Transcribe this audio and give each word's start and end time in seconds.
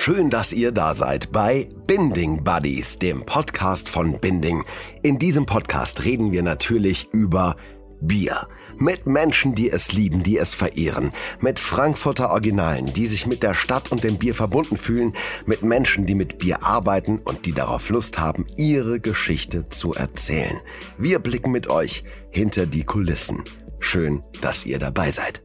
Schön, 0.00 0.30
dass 0.30 0.52
ihr 0.52 0.70
da 0.70 0.94
seid 0.94 1.32
bei 1.32 1.68
Binding 1.88 2.44
Buddies, 2.44 3.00
dem 3.00 3.26
Podcast 3.26 3.88
von 3.88 4.20
Binding. 4.20 4.62
In 5.02 5.18
diesem 5.18 5.44
Podcast 5.44 6.04
reden 6.04 6.30
wir 6.30 6.44
natürlich 6.44 7.08
über 7.12 7.56
Bier. 8.00 8.46
Mit 8.78 9.08
Menschen, 9.08 9.56
die 9.56 9.68
es 9.68 9.92
lieben, 9.92 10.22
die 10.22 10.38
es 10.38 10.54
verehren. 10.54 11.10
Mit 11.40 11.58
Frankfurter 11.58 12.30
Originalen, 12.30 12.92
die 12.92 13.08
sich 13.08 13.26
mit 13.26 13.42
der 13.42 13.54
Stadt 13.54 13.90
und 13.90 14.04
dem 14.04 14.18
Bier 14.18 14.36
verbunden 14.36 14.76
fühlen. 14.76 15.14
Mit 15.46 15.62
Menschen, 15.62 16.06
die 16.06 16.14
mit 16.14 16.38
Bier 16.38 16.62
arbeiten 16.62 17.18
und 17.18 17.44
die 17.44 17.52
darauf 17.52 17.90
Lust 17.90 18.20
haben, 18.20 18.46
ihre 18.56 19.00
Geschichte 19.00 19.68
zu 19.68 19.94
erzählen. 19.94 20.56
Wir 20.96 21.18
blicken 21.18 21.50
mit 21.50 21.66
euch 21.66 22.04
hinter 22.30 22.66
die 22.66 22.84
Kulissen. 22.84 23.42
Schön, 23.80 24.22
dass 24.42 24.64
ihr 24.64 24.78
dabei 24.78 25.10
seid. 25.10 25.42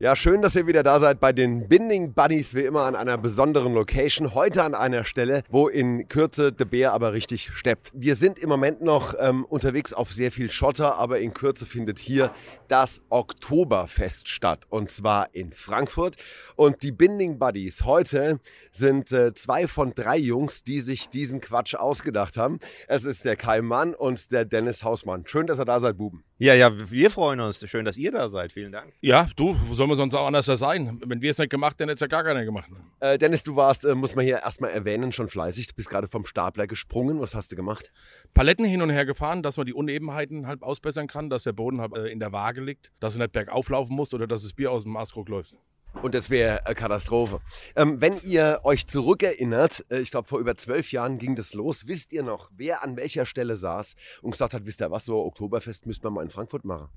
Ja, 0.00 0.14
schön, 0.14 0.42
dass 0.42 0.54
ihr 0.54 0.68
wieder 0.68 0.84
da 0.84 1.00
seid 1.00 1.18
bei 1.18 1.32
den 1.32 1.66
Binding 1.68 2.14
Buddies, 2.14 2.54
wie 2.54 2.60
immer 2.60 2.82
an 2.82 2.94
einer 2.94 3.18
besonderen 3.18 3.74
Location. 3.74 4.32
Heute 4.32 4.62
an 4.62 4.76
einer 4.76 5.02
Stelle, 5.02 5.42
wo 5.48 5.66
in 5.66 6.06
Kürze 6.06 6.52
der 6.52 6.66
Bär 6.66 6.92
aber 6.92 7.14
richtig 7.14 7.50
steppt. 7.52 7.90
Wir 7.94 8.14
sind 8.14 8.38
im 8.38 8.48
Moment 8.48 8.80
noch 8.80 9.16
ähm, 9.18 9.44
unterwegs 9.44 9.92
auf 9.92 10.12
sehr 10.12 10.30
viel 10.30 10.52
Schotter, 10.52 10.94
aber 10.98 11.18
in 11.18 11.34
Kürze 11.34 11.66
findet 11.66 11.98
hier 11.98 12.30
das 12.68 13.02
Oktoberfest 13.08 14.28
statt. 14.28 14.66
Und 14.68 14.92
zwar 14.92 15.34
in 15.34 15.52
Frankfurt. 15.52 16.14
Und 16.54 16.84
die 16.84 16.92
Binding 16.92 17.40
Buddies 17.40 17.82
heute 17.82 18.38
sind 18.70 19.10
äh, 19.10 19.34
zwei 19.34 19.66
von 19.66 19.94
drei 19.96 20.18
Jungs, 20.18 20.62
die 20.62 20.78
sich 20.78 21.08
diesen 21.08 21.40
Quatsch 21.40 21.74
ausgedacht 21.74 22.36
haben. 22.36 22.60
Es 22.86 23.02
ist 23.02 23.24
der 23.24 23.34
Kai 23.34 23.62
Mann 23.62 23.96
und 23.96 24.30
der 24.30 24.44
Dennis 24.44 24.84
Hausmann. 24.84 25.26
Schön, 25.26 25.48
dass 25.48 25.58
ihr 25.58 25.64
da 25.64 25.80
seid, 25.80 25.98
Buben. 25.98 26.22
Ja, 26.40 26.54
ja, 26.54 26.70
wir 26.90 27.10
freuen 27.10 27.40
uns. 27.40 27.68
Schön, 27.68 27.84
dass 27.84 27.96
ihr 27.96 28.12
da 28.12 28.28
seid. 28.28 28.52
Vielen 28.52 28.70
Dank. 28.70 28.92
Ja, 29.00 29.26
du, 29.34 29.56
wo 29.66 29.74
soll 29.74 29.88
man 29.88 29.96
sonst 29.96 30.14
auch 30.14 30.24
anders 30.24 30.46
sein? 30.46 31.00
Wenn 31.04 31.20
wir 31.20 31.32
es 31.32 31.38
nicht 31.38 31.50
gemacht, 31.50 31.80
dann 31.80 31.88
hätte 31.88 31.96
es 31.96 32.00
ja 32.00 32.06
gar 32.06 32.22
keiner 32.22 32.44
gemacht. 32.44 32.70
Äh, 33.00 33.18
Dennis, 33.18 33.42
du 33.42 33.56
warst, 33.56 33.84
äh, 33.84 33.96
muss 33.96 34.14
man 34.14 34.24
hier 34.24 34.36
erstmal 34.38 34.70
erwähnen, 34.70 35.10
schon 35.10 35.28
fleißig. 35.28 35.66
Du 35.66 35.74
bist 35.74 35.90
gerade 35.90 36.06
vom 36.06 36.26
Stapler 36.26 36.68
gesprungen. 36.68 37.18
Was 37.20 37.34
hast 37.34 37.50
du 37.50 37.56
gemacht? 37.56 37.92
Paletten 38.34 38.64
hin 38.64 38.82
und 38.82 38.90
her 38.90 39.04
gefahren, 39.04 39.42
dass 39.42 39.56
man 39.56 39.66
die 39.66 39.74
Unebenheiten 39.74 40.46
halt 40.46 40.62
ausbessern 40.62 41.08
kann, 41.08 41.28
dass 41.28 41.42
der 41.42 41.54
Boden 41.54 41.80
halt, 41.80 41.96
äh, 41.96 42.06
in 42.06 42.20
der 42.20 42.30
Waage 42.30 42.60
liegt, 42.60 42.92
dass 43.00 43.14
du 43.14 43.18
nicht 43.18 43.32
bergauf 43.32 43.68
laufen 43.68 43.96
musst 43.96 44.14
oder 44.14 44.28
dass 44.28 44.42
das 44.44 44.52
Bier 44.52 44.70
aus 44.70 44.84
dem 44.84 44.92
Maßkrug 44.92 45.28
läuft. 45.28 45.54
Und 46.02 46.14
das 46.14 46.30
wäre 46.30 46.64
eine 46.64 46.74
Katastrophe. 46.74 47.40
Ähm, 47.74 48.00
wenn 48.00 48.16
ihr 48.22 48.60
euch 48.62 48.86
zurückerinnert, 48.86 49.84
äh, 49.90 50.00
ich 50.00 50.10
glaube 50.10 50.28
vor 50.28 50.38
über 50.38 50.56
zwölf 50.56 50.92
Jahren 50.92 51.18
ging 51.18 51.34
das 51.34 51.54
los, 51.54 51.86
wisst 51.86 52.12
ihr 52.12 52.22
noch, 52.22 52.50
wer 52.56 52.82
an 52.82 52.96
welcher 52.96 53.26
Stelle 53.26 53.56
saß 53.56 53.96
und 54.22 54.30
gesagt 54.30 54.54
hat, 54.54 54.64
wisst 54.64 54.80
ihr 54.80 54.90
was, 54.90 55.04
so 55.04 55.24
Oktoberfest 55.24 55.86
müsste 55.86 56.06
man 56.06 56.14
mal 56.14 56.22
in 56.22 56.30
Frankfurt 56.30 56.64
machen? 56.64 56.88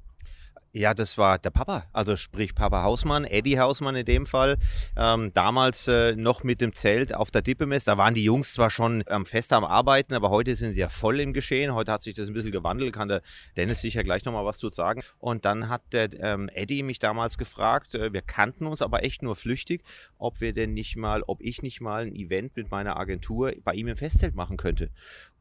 Ja, 0.74 0.94
das 0.94 1.18
war 1.18 1.38
der 1.38 1.50
Papa, 1.50 1.84
also 1.92 2.16
sprich 2.16 2.56
Papa 2.56 2.82
Hausmann, 2.82 3.26
Eddie 3.26 3.60
Hausmann 3.60 3.94
in 3.94 4.06
dem 4.06 4.26
Fall. 4.26 4.58
Ähm, 4.96 5.34
damals 5.34 5.90
äh, 5.90 6.16
noch 6.16 6.46
mit 6.46 6.62
dem 6.62 6.74
Zelt 6.74 7.14
auf 7.14 7.30
der 7.30 7.42
Dippemess. 7.42 7.84
Da 7.84 7.98
waren 7.98 8.14
die 8.14 8.24
Jungs 8.24 8.54
zwar 8.54 8.70
schon 8.70 9.04
ähm, 9.08 9.26
fest 9.26 9.52
am 9.52 9.66
Arbeiten, 9.66 10.14
aber 10.14 10.30
heute 10.30 10.56
sind 10.56 10.72
sie 10.72 10.80
ja 10.80 10.88
voll 10.88 11.20
im 11.20 11.34
Geschehen. 11.34 11.74
Heute 11.74 11.92
hat 11.92 12.04
sich 12.04 12.16
das 12.16 12.28
ein 12.28 12.34
bisschen 12.34 12.54
gewandelt, 12.54 12.94
kann 12.94 13.10
der 13.10 13.22
Dennis 13.58 13.82
sicher 13.82 14.06
gleich 14.06 14.24
nochmal 14.24 14.46
was 14.46 14.60
zu 14.60 14.70
sagen. 14.70 15.02
Und 15.20 15.44
dann 15.44 15.68
hat 15.68 15.82
der 15.92 16.08
ähm, 16.22 16.50
Eddie 16.54 16.84
mich 16.84 17.00
damals 17.00 17.38
gefragt, 17.38 17.94
äh, 17.94 18.14
wir 18.14 18.22
kannten 18.22 18.66
uns 18.66 18.82
aber 18.82 19.04
echt 19.04 19.24
nur 19.24 19.36
flüchtig, 19.36 19.84
ob 20.18 20.40
wir 20.40 20.54
denn 20.54 20.74
nicht 20.74 20.96
mal, 20.96 21.22
ob 21.28 21.42
ich 21.42 21.62
nicht 21.62 21.82
mal 21.82 22.04
ein 22.04 22.16
Event 22.16 22.56
mit 22.56 22.72
meiner 22.72 22.96
Agentur 22.96 23.52
bei 23.66 23.74
ihm 23.74 23.90
im 23.90 23.98
Festzelt 23.98 24.36
machen 24.36 24.56
könnte. 24.56 24.90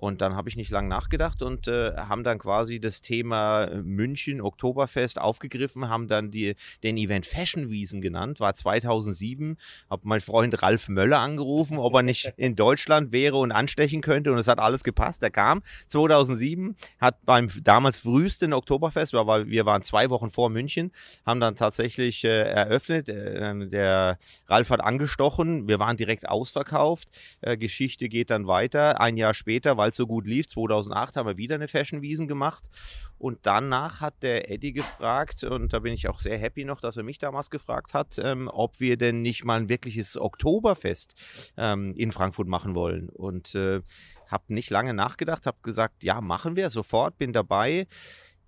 Und 0.01 0.23
dann 0.23 0.35
habe 0.35 0.49
ich 0.49 0.57
nicht 0.57 0.71
lange 0.71 0.89
nachgedacht 0.89 1.43
und 1.43 1.69
äh, 1.69 1.93
haben 1.95 2.25
dann 2.25 2.39
quasi 2.39 2.81
das 2.81 3.03
Thema 3.03 3.69
München, 3.83 4.41
Oktoberfest 4.41 5.21
aufgegriffen, 5.21 5.91
haben 5.91 6.09
dann 6.09 6.31
die, 6.31 6.57
den 6.83 6.97
Event 6.97 7.27
Fashion 7.27 7.69
Wiesen 7.69 8.01
genannt, 8.01 8.41
war 8.41 8.55
2007, 8.55 9.59
habe 9.91 10.03
mein 10.05 10.23
Freund 10.23 10.63
Ralf 10.63 10.89
Möller 10.89 11.19
angerufen, 11.19 11.77
ob 11.77 11.93
er 11.95 12.03
nicht 12.03 12.33
in 12.39 12.57
Deutschland 12.57 13.13
wäre 13.13 13.37
und 13.37 13.53
anstechen 13.53 14.01
könnte 14.01 14.33
und 14.33 14.39
es 14.39 14.49
hat 14.49 14.59
alles 14.59 14.85
gepasst. 14.85 15.23
Er 15.23 15.31
kam 15.31 15.63
2007, 15.89 16.77
hat 16.99 17.23
beim 17.27 17.51
damals 17.63 17.99
frühesten 17.99 18.55
Oktoberfest, 18.55 19.13
weil 19.13 19.49
wir 19.49 19.67
waren 19.67 19.83
zwei 19.83 20.09
Wochen 20.09 20.31
vor 20.31 20.49
München, 20.49 20.93
haben 21.27 21.41
dann 21.41 21.57
tatsächlich 21.57 22.25
äh, 22.25 22.41
eröffnet. 22.51 23.11
Äh, 23.11 23.69
der 23.69 24.19
Ralf 24.49 24.71
hat 24.71 24.81
angestochen, 24.81 25.69
wir 25.69 25.79
waren 25.79 25.99
direkt 25.99 26.27
ausverkauft. 26.27 27.09
Äh, 27.43 27.59
Geschichte 27.59 28.09
geht 28.09 28.31
dann 28.31 28.47
weiter. 28.47 28.99
Ein 28.99 29.19
Jahr 29.19 29.35
später, 29.35 29.77
weil 29.77 29.90
es 29.91 29.97
so 29.97 30.07
gut 30.07 30.27
lief, 30.27 30.49
2008 30.49 31.17
haben 31.17 31.27
wir 31.27 31.37
wieder 31.37 31.55
eine 31.55 31.69
Fashion 31.69 32.03
Wiesen 32.03 32.29
gemacht. 32.29 32.71
Und 33.19 33.41
danach 33.43 34.01
hat 34.01 34.23
der 34.23 34.51
Eddie 34.51 34.73
gefragt, 34.73 35.45
und 35.45 35.73
da 35.73 35.81
bin 35.81 35.93
ich 35.93 36.09
auch 36.09 36.21
sehr 36.21 36.39
happy 36.39 36.65
noch, 36.65 36.81
dass 36.81 36.97
er 36.97 37.03
mich 37.03 37.19
damals 37.19 37.51
gefragt 37.51 37.95
hat, 37.95 38.19
ähm, 38.23 38.49
ob 38.53 38.81
wir 38.81 38.97
denn 38.97 39.23
nicht 39.23 39.45
mal 39.45 39.61
ein 39.61 39.69
wirkliches 39.69 40.17
Oktoberfest 40.17 41.15
ähm, 41.57 41.95
in 41.97 42.13
Frankfurt 42.13 42.49
machen 42.49 42.75
wollen. 42.75 43.09
Und 43.09 43.55
äh, 43.55 43.83
habe 44.29 44.45
nicht 44.49 44.71
lange 44.71 44.95
nachgedacht, 44.95 45.47
habe 45.47 45.59
gesagt, 45.63 46.03
ja, 46.03 46.21
machen 46.21 46.57
wir 46.57 46.71
sofort, 46.71 47.19
bin 47.19 47.33
dabei 47.33 47.87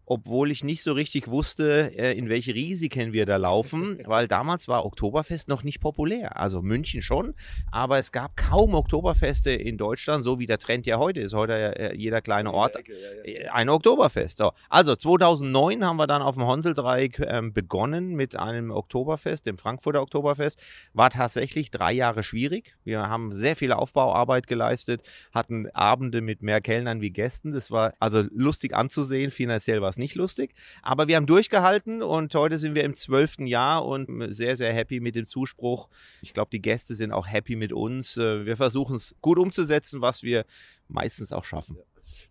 obwohl 0.05 0.51
ich 0.51 0.65
nicht 0.65 0.83
so 0.83 0.93
richtig 0.93 1.29
wusste, 1.29 1.93
äh, 1.97 2.17
in 2.17 2.29
welche 2.29 2.55
Risiken 2.55 3.13
wir 3.13 3.27
da 3.27 3.37
laufen, 3.37 3.99
weil 4.07 4.29
damals 4.29 4.69
war 4.69 4.85
Oktoberfest 4.85 5.49
noch 5.49 5.63
nicht 5.63 5.81
populär. 5.81 6.39
Also 6.39 6.63
München 6.63 7.03
schon, 7.03 7.35
aber 7.71 7.99
es 7.99 8.13
gab 8.13 8.37
kaum 8.37 8.75
Oktoberfeste 8.75 9.51
in 9.51 9.79
Deutschland, 9.79 10.25
so 10.25 10.39
wie 10.39 10.47
der 10.47 10.59
Trend 10.59 10.87
ja 10.87 10.99
heute 10.99 11.21
ist. 11.21 11.35
Heute 11.35 11.79
äh, 11.79 11.97
jeder 11.97 12.21
kleine 12.21 12.53
Ort 12.53 12.77
äh, 13.25 13.49
ein 13.49 13.69
Oktoberfest. 13.69 14.39
So. 14.39 14.53
Also 14.69 14.97
2009 14.97 15.85
haben 15.85 15.97
wir 15.97 16.07
dann 16.07 16.23
auf 16.23 16.35
dem 16.35 16.45
Honseldreieck 16.45 17.21
ähm, 17.21 17.53
begonnen 17.53 18.15
mit 18.15 18.37
einem 18.37 18.71
Oktoberfest, 18.71 19.47
dem 19.47 19.59
Frankfurter 19.59 20.03
Oktoberfest. 20.03 20.61
War 20.93 21.11
tatsächlich 21.11 21.71
drei 21.71 21.93
Jahre 21.93 22.23
schwierig. 22.23 22.75
Wir 22.85 23.09
haben 23.09 23.33
sehr 23.33 23.57
viel 23.57 23.73
Aufbauarbeit 23.73 24.47
geleistet, 24.47 25.03
hatten 25.33 25.69
Abende 25.71 26.21
mit 26.21 26.43
mehr 26.43 26.61
Kellnern 26.61 27.01
wie 27.01 27.11
Gästen. 27.11 27.53
Das 27.53 27.71
war 27.71 27.95
also 28.01 28.25
lustig 28.33 28.75
anzusehen. 28.75 29.31
Finanziell 29.31 29.81
war 29.81 29.92
es 29.93 29.99
nicht 29.99 30.15
lustig. 30.15 30.55
Aber 30.83 31.09
wir 31.09 31.17
haben 31.17 31.27
durchgehalten 31.27 32.03
und 32.03 32.35
heute 32.35 32.59
sind 32.59 32.75
wir 32.75 32.85
im 32.85 32.95
zwölften 32.95 33.47
Jahr 33.47 33.85
und 33.87 34.35
sehr, 34.35 34.57
sehr 34.57 34.73
happy 34.73 35.01
mit 35.01 35.15
dem 35.15 35.27
Zuspruch. 35.27 35.89
Ich 36.21 36.35
glaube, 36.35 36.51
die 36.51 36.61
Gäste 36.61 36.95
sind 36.95 37.13
auch 37.13 37.27
happy 37.27 37.57
mit 37.57 37.73
uns. 37.73 38.17
Äh, 38.17 38.45
wir 38.47 38.57
versuchen 38.57 38.97
es 38.97 39.15
gut 39.21 39.39
umzusetzen, 39.39 40.01
was 40.01 40.23
wir 40.23 40.45
meistens 40.89 41.33
auch 41.33 41.45
schaffen. 41.45 41.79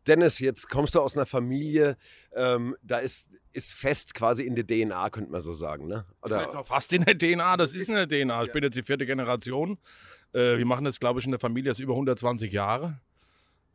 Dennis, 0.08 0.40
jetzt 0.40 0.70
kommst 0.70 0.96
du 0.96 1.00
aus 1.00 1.16
einer 1.16 1.26
Familie, 1.26 1.98
ähm, 2.36 2.76
da 2.82 2.98
ist, 2.98 3.30
ist 3.54 3.74
fest 3.74 4.14
quasi 4.14 4.44
in 4.44 4.56
der 4.56 4.66
DNA, 4.66 5.10
könnte 5.10 5.32
man 5.32 5.42
so 5.42 5.54
sagen, 5.54 5.88
ne? 5.88 6.06
Oder? 6.22 6.48
Ist 6.48 6.68
fast 6.68 6.94
in 6.94 7.04
der 7.06 7.18
DNA, 7.18 7.58
das 7.58 7.74
ist 7.74 7.90
in 7.90 7.96
der 7.96 8.08
DNA. 8.08 8.44
Ich 8.46 8.52
bin 8.52 8.64
jetzt 8.64 8.76
die 8.76 8.84
vierte 8.84 9.06
Generation. 9.06 9.78
Äh, 10.34 10.58
wir 10.58 10.66
machen 10.66 10.86
das, 10.86 11.00
glaube 11.00 11.20
ich, 11.20 11.26
in 11.26 11.32
der 11.32 11.40
Familie 11.40 11.72
jetzt 11.72 11.80
über 11.80 11.94
120 11.94 12.52
Jahre. 12.52 13.00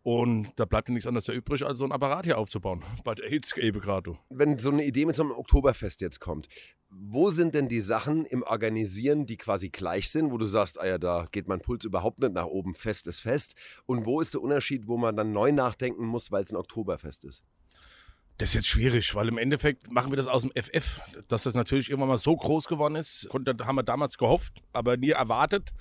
Und 0.06 0.52
da 0.54 0.66
bleibt 0.66 0.88
ja 0.88 0.94
nichts 0.94 1.08
anderes 1.08 1.26
übrig, 1.26 1.66
als 1.66 1.80
so 1.80 1.84
ein 1.84 1.90
Apparat 1.90 2.26
hier 2.26 2.38
aufzubauen. 2.38 2.80
Bei 3.04 3.16
der 3.16 3.28
Hitzgebe 3.28 3.80
gerade. 3.80 4.16
Wenn 4.30 4.56
so 4.56 4.70
eine 4.70 4.84
Idee 4.84 5.04
mit 5.04 5.16
so 5.16 5.24
einem 5.24 5.32
Oktoberfest 5.32 6.00
jetzt 6.00 6.20
kommt, 6.20 6.48
wo 6.88 7.30
sind 7.30 7.56
denn 7.56 7.68
die 7.68 7.80
Sachen 7.80 8.24
im 8.24 8.44
Organisieren, 8.44 9.26
die 9.26 9.36
quasi 9.36 9.68
gleich 9.68 10.08
sind, 10.12 10.30
wo 10.30 10.38
du 10.38 10.46
sagst, 10.46 10.78
ah 10.78 10.86
ja, 10.86 10.98
da 10.98 11.24
geht 11.32 11.48
mein 11.48 11.58
Puls 11.58 11.84
überhaupt 11.84 12.20
nicht 12.20 12.34
nach 12.34 12.46
oben, 12.46 12.76
fest 12.76 13.08
ist 13.08 13.18
fest. 13.18 13.56
Und 13.86 14.06
wo 14.06 14.20
ist 14.20 14.32
der 14.32 14.42
Unterschied, 14.42 14.86
wo 14.86 14.96
man 14.96 15.16
dann 15.16 15.32
neu 15.32 15.50
nachdenken 15.50 16.06
muss, 16.06 16.30
weil 16.30 16.44
es 16.44 16.52
ein 16.52 16.56
Oktoberfest 16.56 17.24
ist? 17.24 17.42
Das 18.38 18.50
ist 18.50 18.54
jetzt 18.54 18.68
schwierig, 18.68 19.12
weil 19.16 19.26
im 19.26 19.38
Endeffekt 19.38 19.90
machen 19.90 20.12
wir 20.12 20.16
das 20.16 20.28
aus 20.28 20.42
dem 20.42 20.52
FF. 20.52 21.00
Dass 21.26 21.42
das 21.42 21.54
natürlich 21.54 21.90
irgendwann 21.90 22.10
mal 22.10 22.18
so 22.18 22.36
groß 22.36 22.68
geworden 22.68 22.94
ist, 22.94 23.28
haben 23.32 23.74
wir 23.74 23.82
damals 23.82 24.18
gehofft, 24.18 24.62
aber 24.72 24.96
nie 24.96 25.10
erwartet. 25.10 25.74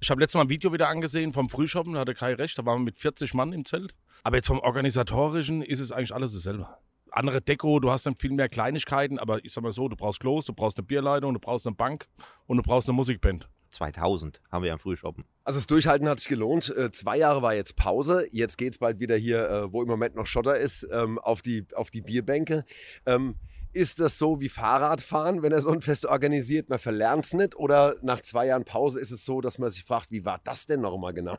Ich 0.00 0.10
habe 0.10 0.20
letztes 0.20 0.34
Mal 0.34 0.42
ein 0.42 0.48
Video 0.48 0.72
wieder 0.72 0.88
angesehen 0.88 1.32
vom 1.32 1.48
Frühschoppen, 1.48 1.94
da 1.94 2.00
hatte 2.00 2.14
Kai 2.14 2.34
recht, 2.34 2.58
da 2.58 2.66
waren 2.66 2.80
wir 2.80 2.84
mit 2.84 2.96
40 2.96 3.34
Mann 3.34 3.52
im 3.52 3.64
Zelt. 3.64 3.94
Aber 4.22 4.36
jetzt 4.36 4.48
vom 4.48 4.58
Organisatorischen 4.58 5.62
ist 5.62 5.80
es 5.80 5.92
eigentlich 5.92 6.14
alles 6.14 6.32
dasselbe. 6.32 6.68
Andere 7.10 7.40
Deko, 7.40 7.78
du 7.78 7.90
hast 7.90 8.06
dann 8.06 8.16
viel 8.16 8.32
mehr 8.32 8.48
Kleinigkeiten, 8.48 9.18
aber 9.18 9.44
ich 9.44 9.52
sag 9.52 9.62
mal 9.62 9.72
so, 9.72 9.88
du 9.88 9.96
brauchst 9.96 10.20
Klos, 10.20 10.46
du 10.46 10.52
brauchst 10.52 10.78
eine 10.78 10.86
Bierleitung, 10.86 11.32
du 11.32 11.40
brauchst 11.40 11.66
eine 11.66 11.76
Bank 11.76 12.08
und 12.46 12.56
du 12.56 12.62
brauchst 12.62 12.88
eine 12.88 12.96
Musikband. 12.96 13.48
2000 13.70 14.40
haben 14.50 14.64
wir 14.64 14.72
am 14.72 14.78
Frühschoppen. 14.78 15.24
Also 15.42 15.58
das 15.58 15.66
Durchhalten 15.66 16.08
hat 16.08 16.20
sich 16.20 16.28
gelohnt. 16.28 16.74
Äh, 16.76 16.90
zwei 16.92 17.18
Jahre 17.18 17.42
war 17.42 17.54
jetzt 17.54 17.76
Pause. 17.76 18.26
Jetzt 18.30 18.56
geht 18.56 18.72
es 18.72 18.78
bald 18.78 19.00
wieder 19.00 19.16
hier, 19.16 19.48
äh, 19.48 19.72
wo 19.72 19.82
im 19.82 19.88
Moment 19.88 20.14
noch 20.14 20.26
Schotter 20.26 20.56
ist, 20.56 20.86
ähm, 20.90 21.18
auf, 21.18 21.42
die, 21.42 21.66
auf 21.74 21.90
die 21.90 22.00
Bierbänke. 22.00 22.64
Ähm, 23.04 23.36
ist 23.74 24.00
das 24.00 24.18
so 24.18 24.40
wie 24.40 24.48
Fahrradfahren, 24.48 25.42
wenn 25.42 25.52
er 25.52 25.60
so 25.60 25.70
ein 25.70 25.82
Fest 25.82 26.06
organisiert? 26.06 26.68
Man 26.68 26.78
verlernt 26.78 27.26
es 27.26 27.34
nicht? 27.34 27.56
Oder 27.56 27.96
nach 28.02 28.20
zwei 28.20 28.46
Jahren 28.46 28.64
Pause 28.64 29.00
ist 29.00 29.10
es 29.10 29.24
so, 29.24 29.40
dass 29.40 29.58
man 29.58 29.70
sich 29.70 29.84
fragt, 29.84 30.10
wie 30.10 30.24
war 30.24 30.40
das 30.44 30.66
denn 30.66 30.80
nochmal 30.80 31.12
genau? 31.12 31.38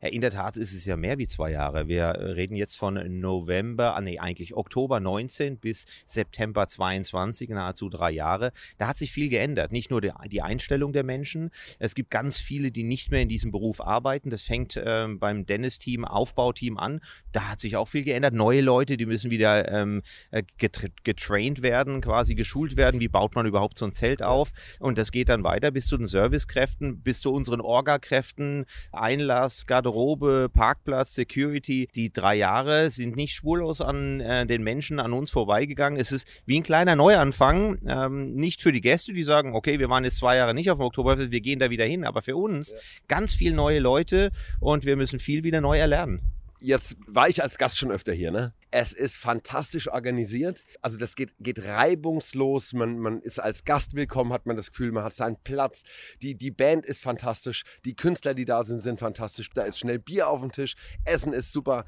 Ja, 0.00 0.08
in 0.08 0.20
der 0.20 0.30
Tat 0.30 0.56
ist 0.56 0.72
es 0.72 0.84
ja 0.84 0.96
mehr 0.96 1.18
wie 1.18 1.26
zwei 1.26 1.50
Jahre. 1.50 1.88
Wir 1.88 2.14
reden 2.36 2.56
jetzt 2.56 2.76
von 2.76 3.20
November, 3.20 3.94
ah, 3.96 4.00
nee, 4.00 4.18
eigentlich 4.18 4.54
Oktober 4.54 5.00
19 5.00 5.58
bis 5.58 5.86
September 6.04 6.66
22, 6.66 7.50
nahezu 7.50 7.88
drei 7.88 8.10
Jahre. 8.10 8.52
Da 8.78 8.88
hat 8.88 8.98
sich 8.98 9.12
viel 9.12 9.28
geändert. 9.28 9.72
Nicht 9.72 9.90
nur 9.90 10.00
die, 10.00 10.42
Einstellung 10.42 10.92
der 10.92 11.04
Menschen. 11.04 11.50
Es 11.78 11.94
gibt 11.94 12.10
ganz 12.10 12.38
viele, 12.38 12.72
die 12.72 12.82
nicht 12.82 13.10
mehr 13.10 13.22
in 13.22 13.28
diesem 13.28 13.52
Beruf 13.52 13.80
arbeiten. 13.80 14.30
Das 14.30 14.42
fängt 14.42 14.76
äh, 14.76 15.06
beim 15.08 15.46
Dennis-Team, 15.46 16.04
Aufbauteam 16.04 16.78
an. 16.78 17.00
Da 17.32 17.50
hat 17.50 17.60
sich 17.60 17.76
auch 17.76 17.88
viel 17.88 18.04
geändert. 18.04 18.34
Neue 18.34 18.60
Leute, 18.60 18.96
die 18.96 19.06
müssen 19.06 19.30
wieder 19.30 19.70
ähm, 19.70 20.02
äh, 20.30 20.42
getraint 20.58 21.62
werden, 21.62 22.00
quasi 22.00 22.34
geschult 22.34 22.76
werden. 22.76 23.00
Wie 23.00 23.08
baut 23.08 23.34
man 23.34 23.46
überhaupt 23.46 23.78
so 23.78 23.84
ein 23.84 23.92
Zelt 23.92 24.22
auf? 24.22 24.52
Und 24.80 24.98
das 24.98 25.12
geht 25.12 25.28
dann 25.28 25.44
weiter 25.44 25.70
bis 25.70 25.86
zu 25.86 25.96
den 25.96 26.06
Servicekräften, 26.06 27.02
bis 27.02 27.20
zu 27.20 27.32
unseren 27.32 27.60
Orga-Kräften, 27.60 28.66
Einlass, 28.90 29.66
Garderobe, 29.72 30.50
Parkplatz, 30.52 31.14
Security. 31.14 31.88
Die 31.94 32.12
drei 32.12 32.34
Jahre 32.34 32.90
sind 32.90 33.16
nicht 33.16 33.34
spurlos 33.34 33.80
an 33.80 34.20
äh, 34.20 34.44
den 34.44 34.62
Menschen, 34.62 35.00
an 35.00 35.14
uns 35.14 35.30
vorbeigegangen. 35.30 35.98
Es 35.98 36.12
ist 36.12 36.28
wie 36.44 36.60
ein 36.60 36.62
kleiner 36.62 36.94
Neuanfang. 36.94 37.78
Ähm, 37.86 38.34
nicht 38.34 38.60
für 38.60 38.70
die 38.70 38.82
Gäste, 38.82 39.14
die 39.14 39.22
sagen, 39.22 39.54
okay, 39.54 39.78
wir 39.78 39.88
waren 39.88 40.04
jetzt 40.04 40.18
zwei 40.18 40.36
Jahre 40.36 40.52
nicht 40.52 40.70
auf 40.70 40.76
dem 40.76 40.84
Oktoberfest, 40.84 41.30
wir 41.30 41.40
gehen 41.40 41.58
da 41.58 41.70
wieder 41.70 41.86
hin. 41.86 42.04
Aber 42.04 42.20
für 42.20 42.36
uns 42.36 42.72
ja. 42.72 42.78
ganz 43.08 43.32
viel 43.32 43.54
neue 43.54 43.78
Leute 43.78 44.30
und 44.60 44.84
wir 44.84 44.96
müssen 44.96 45.18
viel 45.18 45.42
wieder 45.42 45.62
neu 45.62 45.78
erlernen 45.78 46.20
jetzt 46.62 46.96
war 47.06 47.28
ich 47.28 47.42
als 47.42 47.58
Gast 47.58 47.78
schon 47.78 47.90
öfter 47.90 48.12
hier, 48.12 48.30
ne? 48.30 48.54
Es 48.70 48.92
ist 48.92 49.18
fantastisch 49.18 49.88
organisiert. 49.88 50.64
Also 50.80 50.96
das 50.96 51.14
geht, 51.14 51.32
geht 51.40 51.64
reibungslos. 51.64 52.72
Man, 52.72 52.98
man 52.98 53.20
ist 53.20 53.38
als 53.38 53.64
Gast 53.64 53.94
willkommen, 53.94 54.32
hat 54.32 54.46
man 54.46 54.56
das 54.56 54.70
Gefühl, 54.70 54.92
man 54.92 55.04
hat 55.04 55.14
seinen 55.14 55.36
Platz. 55.42 55.82
Die, 56.22 56.34
die 56.36 56.50
Band 56.50 56.86
ist 56.86 57.02
fantastisch. 57.02 57.64
Die 57.84 57.94
Künstler, 57.94 58.34
die 58.34 58.44
da 58.44 58.64
sind, 58.64 58.80
sind 58.80 59.00
fantastisch. 59.00 59.50
Da 59.50 59.62
ist 59.62 59.78
schnell 59.78 59.98
Bier 59.98 60.28
auf 60.28 60.40
dem 60.40 60.52
Tisch. 60.52 60.74
Essen 61.04 61.32
ist 61.32 61.52
super. 61.52 61.84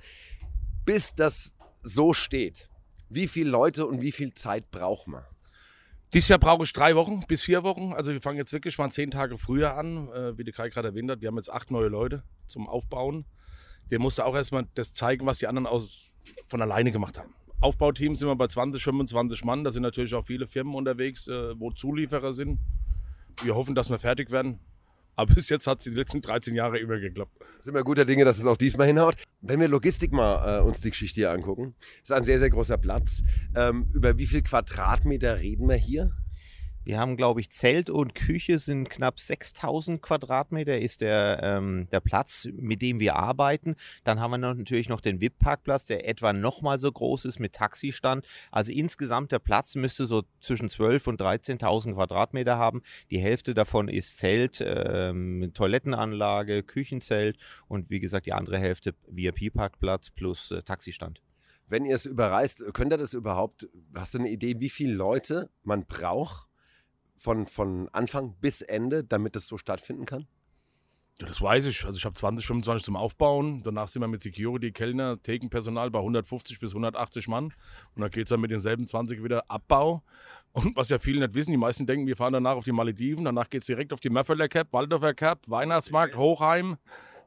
Bis 0.85 1.15
das 1.15 1.55
so 1.83 2.13
steht. 2.13 2.69
Wie 3.09 3.29
viele 3.29 3.51
Leute 3.51 3.87
und 3.87 4.03
wie 4.03 4.13
viel 4.13 4.35
Zeit 4.35 4.71
braucht 4.71 5.07
man? 5.07 5.25
Dieses 6.13 6.29
Jahr 6.29 6.39
brauche 6.39 6.65
ich 6.65 6.73
drei 6.73 6.95
Wochen 6.95 7.25
bis 7.27 7.43
vier 7.43 7.63
Wochen. 7.63 7.93
Also 7.93 8.13
wir 8.13 8.21
fangen 8.21 8.39
jetzt 8.39 8.53
wirklich 8.53 8.79
mal 8.79 8.91
zehn 8.91 9.11
Tage 9.11 9.39
früher 9.39 9.77
an, 9.77 10.09
äh, 10.09 10.37
wie 10.39 10.45
der 10.45 10.55
Kai 10.55 10.69
gerade 10.69 10.89
erwähnt 10.89 11.11
hat. 11.11 11.21
Wir 11.21 11.29
haben 11.29 11.37
jetzt 11.37 11.51
acht 11.51 11.71
neue 11.71 11.89
Leute 11.89 12.23
zum 12.47 12.69
Aufbauen 12.69 13.25
der 13.91 13.99
musste 13.99 14.25
auch 14.25 14.35
erstmal 14.35 14.67
das 14.75 14.95
zeigen, 14.95 15.27
was 15.27 15.39
die 15.39 15.47
anderen 15.47 15.67
aus, 15.67 16.13
von 16.49 16.63
alleine 16.63 16.93
gemacht 16.93 17.19
haben. 17.19 17.35
Aufbauteam 17.61 18.15
sind 18.15 18.29
wir 18.29 18.37
bei 18.37 18.47
20, 18.47 18.83
25 18.83 19.45
Mann. 19.45 19.65
Da 19.65 19.71
sind 19.71 19.83
natürlich 19.83 20.15
auch 20.15 20.27
viele 20.27 20.47
Firmen 20.47 20.75
unterwegs, 20.75 21.29
äh, 21.29 21.59
wo 21.59 21.71
Zulieferer 21.71 22.33
sind. 22.33 22.59
Wir 23.43 23.55
hoffen, 23.55 23.75
dass 23.75 23.91
wir 23.91 23.99
fertig 23.99 24.31
werden. 24.31 24.61
Aber 25.17 25.35
bis 25.35 25.49
jetzt 25.49 25.67
hat 25.67 25.79
es 25.79 25.85
die 25.85 25.91
letzten 25.91 26.21
13 26.21 26.55
Jahre 26.55 26.79
immer 26.79 26.99
geklappt. 26.99 27.33
Sind 27.61 27.75
wir 27.75 27.85
guter 27.85 28.05
Dinge, 28.05 28.25
dass 28.25 28.39
es 28.39 28.47
auch 28.47 28.57
diesmal 28.57 28.87
hinhaut. 28.87 29.15
Wenn 29.41 29.61
wir 29.61 29.69
Logistik 29.69 30.13
mal 30.13 30.59
äh, 30.59 30.63
uns 30.63 30.81
die 30.81 30.91
Geschichte 30.91 31.21
hier 31.21 31.31
angucken, 31.31 31.75
ist 32.03 32.13
ein 32.13 32.25
sehr, 32.25 32.39
sehr 32.39 32.51
großer 32.51 32.79
Platz. 32.79 33.23
Ähm, 33.55 33.89
über 33.95 34.19
wie 34.19 34.27
viel 34.27 34.43
Quadratmeter 34.43 35.39
reden 35.39 35.69
wir 35.69 35.77
hier? 35.77 36.13
Wir 36.85 36.99
haben, 36.99 37.17
glaube 37.17 37.41
ich, 37.41 37.51
Zelt 37.51 37.89
und 37.89 38.15
Küche 38.15 38.59
sind 38.59 38.91
knapp 38.91 39.19
6000 39.19 40.03
Quadratmeter 40.03 40.79
ist 40.79 41.01
der, 41.01 41.41
ähm, 41.43 41.89
der 41.91 42.01
Platz, 42.01 42.47
mit 42.53 42.83
dem 42.83 43.01
wir 43.01 43.17
arbeiten. 43.17 43.77
Dann 44.05 44.21
haben 44.21 44.33
wir 44.33 44.39
natürlich 44.39 44.91
noch 44.91 45.01
den 45.01 45.21
VIP-Parkplatz, 45.21 45.87
der 45.87 46.07
etwa 46.07 46.35
nochmal 46.35 46.77
so 46.77 46.93
groß 46.93 47.25
ist 47.25 47.39
mit 47.39 47.55
Taxistand. 47.55 48.27
Also 48.51 48.71
insgesamt 48.71 49.33
der 49.33 49.39
Platz 49.39 49.77
müsste 49.77 50.05
so 50.05 50.25
zwischen 50.41 50.69
12 50.69 51.07
und 51.07 51.23
13.000 51.23 51.95
Quadratmeter 51.95 52.59
haben. 52.59 52.83
Die 53.11 53.19
Hälfte 53.19 53.55
davon 53.55 53.89
ist 53.89 54.19
Zelt, 54.19 54.63
ähm, 54.63 55.53
Toilettenanlage, 55.55 56.63
Küchenzelt 56.63 57.39
und 57.67 57.89
wie 57.89 58.01
gesagt 58.01 58.27
die 58.27 58.35
andere 58.35 58.59
Hälfte 58.59 58.95
VIP-Parkplatz 59.09 60.11
plus 60.11 60.51
äh, 60.51 60.63
Taxistand 60.63 61.23
wenn 61.67 61.87
ihr 61.87 61.95
es 61.95 62.05
überreist, 62.05 62.63
könnt 62.75 62.93
ihr 62.93 62.99
das 62.99 63.15
überhaupt, 63.15 63.69
hast 63.95 64.13
du 64.13 64.19
eine 64.19 64.29
Idee, 64.29 64.61
wie 64.61 64.69
viele 64.69 64.93
Leute 64.93 65.51
man 65.63 65.87
braucht, 65.87 66.47
von, 67.25 67.47
von 67.47 67.89
Anfang 67.93 68.35
bis 68.41 68.61
Ende, 68.61 69.03
damit 69.03 69.35
das 69.35 69.47
so 69.47 69.57
stattfinden 69.57 70.05
kann? 70.05 70.27
Ja, 71.21 71.27
das 71.27 71.41
weiß 71.41 71.65
ich. 71.67 71.85
Also 71.85 71.97
ich 71.97 72.05
habe 72.05 72.15
20, 72.15 72.47
25 72.47 72.85
zum 72.85 72.97
Aufbauen. 72.97 73.63
Danach 73.65 73.89
sind 73.89 74.03
wir 74.03 74.09
mit 74.09 74.21
Security, 74.21 74.73
Kellner, 74.73 75.21
Thekenpersonal 75.23 75.91
bei 75.91 76.01
150 76.01 76.59
bis 76.59 76.73
180 76.73 77.29
Mann. 77.29 77.47
Und 77.95 78.03
dann 78.03 78.11
geht 78.11 78.27
es 78.27 78.31
dann 78.31 78.41
mit 78.41 78.51
denselben 78.51 78.87
20 78.87 79.23
wieder 79.23 79.49
Abbau. 79.49 80.03
Und 80.53 80.77
was 80.77 80.91
ja 80.91 80.99
viele 80.99 81.21
nicht 81.21 81.35
wissen, 81.35 81.51
die 81.53 81.57
meisten 81.57 81.87
denken, 81.87 82.07
wir 82.07 82.17
fahren 82.17 82.35
danach 82.35 82.57
auf 82.57 82.65
die 82.65 82.73
Malediven. 82.73 83.25
Danach 83.25 83.49
geht 83.49 83.63
es 83.63 83.67
direkt 83.67 83.93
auf 83.93 84.01
die 84.01 84.11
Mefferler 84.11 84.49
Cap, 84.49 84.73
Waldorfer 84.73 85.15
Cap, 85.15 85.49
Weihnachtsmarkt, 85.49 86.17
Hochheim. 86.17 86.77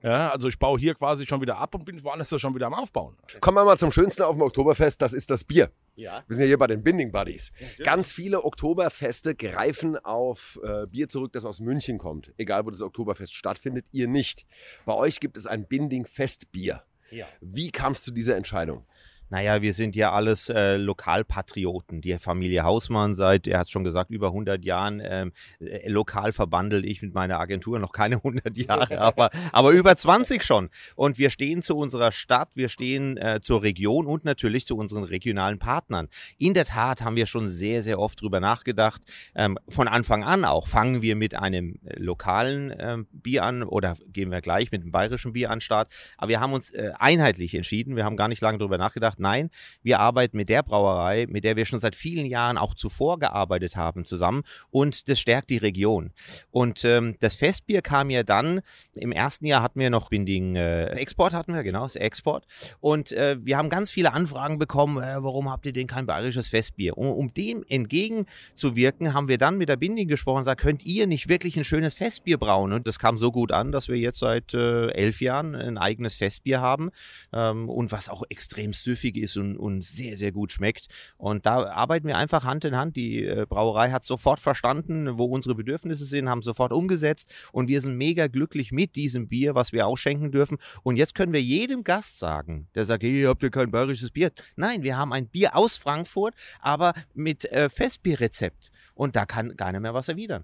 Ja, 0.03 0.29
also 0.29 0.47
ich 0.47 0.59
baue 0.59 0.79
hier 0.79 0.93
quasi 0.93 1.25
schon 1.25 1.41
wieder 1.41 1.57
ab 1.57 1.73
und 1.73 1.85
bin 1.85 2.03
woanders 2.03 2.39
schon 2.39 2.53
wieder 2.53 2.67
am 2.67 2.75
Aufbauen. 2.75 3.17
Kommen 3.41 3.57
wir 3.57 3.65
mal 3.65 3.79
zum 3.79 3.91
Schönsten 3.91 4.21
auf 4.21 4.35
dem 4.35 4.43
Oktoberfest, 4.43 5.01
das 5.01 5.11
ist 5.11 5.31
das 5.31 5.43
Bier. 5.43 5.71
Ja. 5.97 6.23
Wir 6.27 6.35
sind 6.35 6.43
ja 6.43 6.47
hier 6.47 6.57
bei 6.59 6.67
den 6.67 6.83
Binding 6.83 7.11
Buddies. 7.11 7.51
Ja, 7.59 7.83
Ganz 7.83 8.13
viele 8.13 8.45
Oktoberfeste 8.45 9.35
greifen 9.35 9.97
auf 9.97 10.59
äh, 10.63 10.85
Bier 10.85 11.09
zurück, 11.09 11.33
das 11.33 11.43
aus 11.43 11.59
München 11.59 11.97
kommt. 11.97 12.33
Egal, 12.37 12.65
wo 12.65 12.69
das 12.69 12.83
Oktoberfest 12.83 13.33
stattfindet, 13.33 13.85
ihr 13.91 14.07
nicht. 14.07 14.45
Bei 14.85 14.93
euch 14.93 15.19
gibt 15.19 15.37
es 15.37 15.47
ein 15.47 15.67
Binding 15.67 16.05
Festbier. 16.05 16.83
Ja. 17.09 17.25
Wie 17.41 17.71
kam 17.71 17.93
es 17.93 18.03
zu 18.03 18.11
dieser 18.11 18.35
Entscheidung? 18.35 18.85
Naja, 19.29 19.61
wir 19.61 19.73
sind 19.73 19.95
ja 19.95 20.11
alles 20.11 20.49
äh, 20.49 20.77
Lokalpatrioten. 20.77 22.01
Die 22.01 22.17
Familie 22.17 22.63
Hausmann 22.63 23.13
seit, 23.13 23.47
er 23.47 23.59
hat 23.59 23.69
schon 23.69 23.83
gesagt, 23.83 24.09
über 24.09 24.27
100 24.27 24.63
Jahren 24.63 25.01
ähm, 25.03 25.33
äh, 25.59 25.89
lokal 25.89 26.31
verbandelt. 26.31 26.85
Ich 26.85 27.01
mit 27.01 27.13
meiner 27.13 27.39
Agentur 27.39 27.79
noch 27.79 27.91
keine 27.91 28.15
100 28.23 28.55
Jahre, 28.57 28.99
aber, 28.99 29.29
aber 29.51 29.71
über 29.71 29.95
20 29.95 30.43
schon. 30.43 30.69
Und 30.95 31.17
wir 31.17 31.29
stehen 31.29 31.61
zu 31.61 31.77
unserer 31.77 32.11
Stadt, 32.11 32.49
wir 32.55 32.69
stehen 32.69 33.17
äh, 33.17 33.39
zur 33.41 33.63
Region 33.63 34.05
und 34.05 34.23
natürlich 34.23 34.65
zu 34.65 34.77
unseren 34.77 35.03
regionalen 35.03 35.59
Partnern. 35.59 36.07
In 36.37 36.53
der 36.53 36.65
Tat 36.65 37.01
haben 37.01 37.15
wir 37.15 37.25
schon 37.25 37.47
sehr, 37.47 37.83
sehr 37.83 37.99
oft 37.99 38.21
drüber 38.21 38.39
nachgedacht. 38.39 39.01
Ähm, 39.35 39.57
von 39.67 39.87
Anfang 39.87 40.23
an 40.23 40.45
auch 40.45 40.67
fangen 40.67 41.01
wir 41.01 41.15
mit 41.15 41.35
einem 41.35 41.79
äh, 41.85 41.99
lokalen 41.99 42.73
ähm, 42.79 43.07
Bier 43.11 43.43
an 43.43 43.63
oder 43.63 43.97
gehen 44.07 44.31
wir 44.31 44.41
gleich 44.41 44.71
mit 44.71 44.81
einem 44.81 44.91
bayerischen 44.91 45.33
Bier 45.33 45.51
an 45.51 45.59
Start. 45.59 45.91
Aber 46.17 46.29
wir 46.29 46.39
haben 46.39 46.53
uns 46.53 46.71
äh, 46.71 46.91
einheitlich 46.97 47.53
entschieden. 47.53 47.95
Wir 47.95 48.05
haben 48.05 48.15
gar 48.15 48.29
nicht 48.29 48.41
lange 48.41 48.57
drüber 48.57 48.77
nachgedacht 48.77 49.16
gesagt, 49.17 49.19
nein, 49.19 49.49
wir 49.83 49.99
arbeiten 49.99 50.37
mit 50.37 50.49
der 50.49 50.63
Brauerei, 50.63 51.25
mit 51.27 51.43
der 51.43 51.55
wir 51.55 51.65
schon 51.65 51.79
seit 51.79 51.95
vielen 51.95 52.25
Jahren 52.25 52.57
auch 52.57 52.75
zuvor 52.75 53.19
gearbeitet 53.19 53.75
haben, 53.75 54.05
zusammen 54.05 54.43
und 54.71 55.07
das 55.09 55.19
stärkt 55.19 55.49
die 55.49 55.57
Region. 55.57 56.11
Und 56.51 56.85
ähm, 56.85 57.15
das 57.19 57.35
Festbier 57.35 57.81
kam 57.81 58.09
ja 58.09 58.23
dann, 58.23 58.61
im 58.93 59.11
ersten 59.11 59.45
Jahr 59.45 59.61
hatten 59.61 59.79
wir 59.79 59.89
noch 59.89 60.09
Binding 60.09 60.55
äh, 60.55 60.85
Export, 60.87 61.33
hatten 61.33 61.53
wir, 61.53 61.63
genau, 61.63 61.83
das 61.83 61.95
Export. 61.95 62.45
Und 62.79 63.11
äh, 63.11 63.37
wir 63.41 63.57
haben 63.57 63.69
ganz 63.69 63.91
viele 63.91 64.13
Anfragen 64.13 64.57
bekommen, 64.57 65.01
äh, 65.01 65.23
warum 65.23 65.49
habt 65.49 65.65
ihr 65.65 65.73
denn 65.73 65.87
kein 65.87 66.05
bayerisches 66.05 66.49
Festbier? 66.49 66.97
Um, 66.97 67.07
um 67.11 67.33
dem 67.33 67.63
entgegenzuwirken, 67.67 69.13
haben 69.13 69.27
wir 69.27 69.37
dann 69.37 69.57
mit 69.57 69.69
der 69.69 69.77
Binding 69.77 70.07
gesprochen 70.07 70.37
und 70.37 70.41
gesagt, 70.41 70.61
könnt 70.61 70.85
ihr 70.85 71.07
nicht 71.07 71.29
wirklich 71.29 71.57
ein 71.57 71.63
schönes 71.63 71.93
Festbier 71.93 72.37
brauen? 72.37 72.73
Und 72.73 72.87
das 72.87 72.99
kam 72.99 73.17
so 73.17 73.31
gut 73.31 73.51
an, 73.51 73.71
dass 73.71 73.87
wir 73.87 73.97
jetzt 73.97 74.19
seit 74.19 74.53
äh, 74.53 74.87
elf 74.91 75.21
Jahren 75.21 75.55
ein 75.55 75.77
eigenes 75.77 76.15
Festbier 76.15 76.61
haben 76.61 76.91
ähm, 77.33 77.69
und 77.69 77.91
was 77.91 78.09
auch 78.09 78.23
extrem 78.29 78.73
süffig 78.73 79.06
süffig 79.07 79.17
ist 79.17 79.37
und, 79.37 79.57
und 79.57 79.83
sehr, 79.83 80.17
sehr 80.17 80.31
gut 80.31 80.51
schmeckt. 80.51 80.87
Und 81.17 81.45
da 81.45 81.65
arbeiten 81.69 82.07
wir 82.07 82.17
einfach 82.17 82.43
Hand 82.43 82.65
in 82.65 82.75
Hand. 82.75 82.95
Die 82.95 83.23
äh, 83.23 83.45
Brauerei 83.47 83.91
hat 83.91 84.03
sofort 84.03 84.39
verstanden, 84.39 85.17
wo 85.17 85.25
unsere 85.25 85.55
Bedürfnisse 85.55 86.05
sind, 86.05 86.29
haben 86.29 86.41
sofort 86.41 86.71
umgesetzt 86.71 87.31
und 87.51 87.67
wir 87.67 87.81
sind 87.81 87.97
mega 87.97 88.27
glücklich 88.27 88.71
mit 88.71 88.95
diesem 88.95 89.27
Bier, 89.27 89.55
was 89.55 89.71
wir 89.71 89.87
ausschenken 89.87 90.31
dürfen. 90.31 90.57
Und 90.83 90.97
jetzt 90.97 91.15
können 91.15 91.33
wir 91.33 91.41
jedem 91.41 91.83
Gast 91.83 92.19
sagen, 92.19 92.67
der 92.75 92.85
sagt, 92.85 93.03
hey, 93.03 93.23
habt 93.23 93.43
ihr 93.43 93.51
kein 93.51 93.71
bayerisches 93.71 94.11
Bier? 94.11 94.31
Nein, 94.55 94.83
wir 94.83 94.97
haben 94.97 95.13
ein 95.13 95.27
Bier 95.27 95.55
aus 95.55 95.77
Frankfurt, 95.77 96.35
aber 96.59 96.93
mit 97.13 97.45
äh, 97.51 97.69
Festbierrezept. 97.69 98.71
Und 98.93 99.15
da 99.15 99.25
kann 99.25 99.55
keiner 99.55 99.79
mehr 99.79 99.93
was 99.93 100.07
erwidern. 100.07 100.43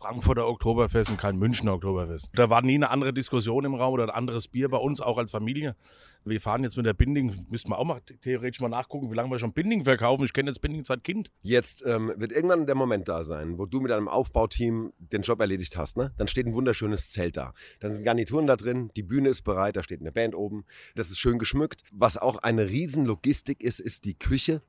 Frankfurter 0.00 0.48
Oktoberfest 0.48 1.10
und 1.10 1.18
kein 1.18 1.36
Münchner 1.36 1.74
Oktoberfest. 1.74 2.30
Da 2.34 2.48
war 2.48 2.62
nie 2.62 2.74
eine 2.74 2.88
andere 2.88 3.12
Diskussion 3.12 3.66
im 3.66 3.74
Raum 3.74 3.92
oder 3.92 4.04
ein 4.04 4.10
anderes 4.10 4.48
Bier 4.48 4.70
bei 4.70 4.78
uns, 4.78 5.02
auch 5.02 5.18
als 5.18 5.30
Familie. 5.30 5.76
Wir 6.24 6.40
fahren 6.40 6.64
jetzt 6.64 6.76
mit 6.78 6.86
der 6.86 6.94
Binding, 6.94 7.46
müssten 7.50 7.70
wir 7.70 7.78
auch 7.78 7.84
mal 7.84 8.00
theoretisch 8.22 8.60
mal 8.60 8.68
nachgucken, 8.68 9.10
wie 9.10 9.14
lange 9.14 9.30
wir 9.30 9.38
schon 9.38 9.52
Binding 9.52 9.84
verkaufen. 9.84 10.24
Ich 10.24 10.32
kenne 10.32 10.50
jetzt 10.50 10.60
Binding 10.60 10.84
seit 10.84 11.04
Kind. 11.04 11.30
Jetzt 11.42 11.84
ähm, 11.86 12.12
wird 12.16 12.32
irgendwann 12.32 12.66
der 12.66 12.74
Moment 12.74 13.08
da 13.08 13.24
sein, 13.24 13.58
wo 13.58 13.66
du 13.66 13.80
mit 13.80 13.90
deinem 13.90 14.08
Aufbauteam 14.08 14.92
den 14.98 15.20
Job 15.20 15.40
erledigt 15.40 15.76
hast. 15.76 15.98
Ne? 15.98 16.14
Dann 16.16 16.28
steht 16.28 16.46
ein 16.46 16.54
wunderschönes 16.54 17.10
Zelt 17.10 17.36
da. 17.36 17.52
Dann 17.80 17.92
sind 17.92 18.04
Garnituren 18.04 18.46
da 18.46 18.56
drin, 18.56 18.90
die 18.96 19.02
Bühne 19.02 19.28
ist 19.28 19.42
bereit, 19.42 19.76
da 19.76 19.82
steht 19.82 20.00
eine 20.00 20.12
Band 20.12 20.34
oben. 20.34 20.64
Das 20.94 21.10
ist 21.10 21.18
schön 21.18 21.38
geschmückt. 21.38 21.82
Was 21.92 22.16
auch 22.16 22.38
eine 22.38 22.68
Riesenlogistik 22.68 23.62
ist, 23.62 23.80
ist 23.80 24.06
die 24.06 24.14
Küche. 24.14 24.62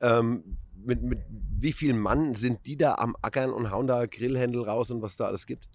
Ähm, 0.00 0.58
mit, 0.84 1.02
mit 1.02 1.18
wie 1.30 1.72
vielen 1.72 1.98
Mann 1.98 2.34
sind 2.34 2.66
die 2.66 2.76
da 2.76 2.94
am 2.94 3.16
Ackern 3.22 3.50
und 3.50 3.70
hauen 3.70 3.86
da 3.86 4.06
Grillhändel 4.06 4.62
raus 4.62 4.90
und 4.90 5.02
was 5.02 5.16
da 5.16 5.26
alles 5.26 5.46
gibt? 5.46 5.68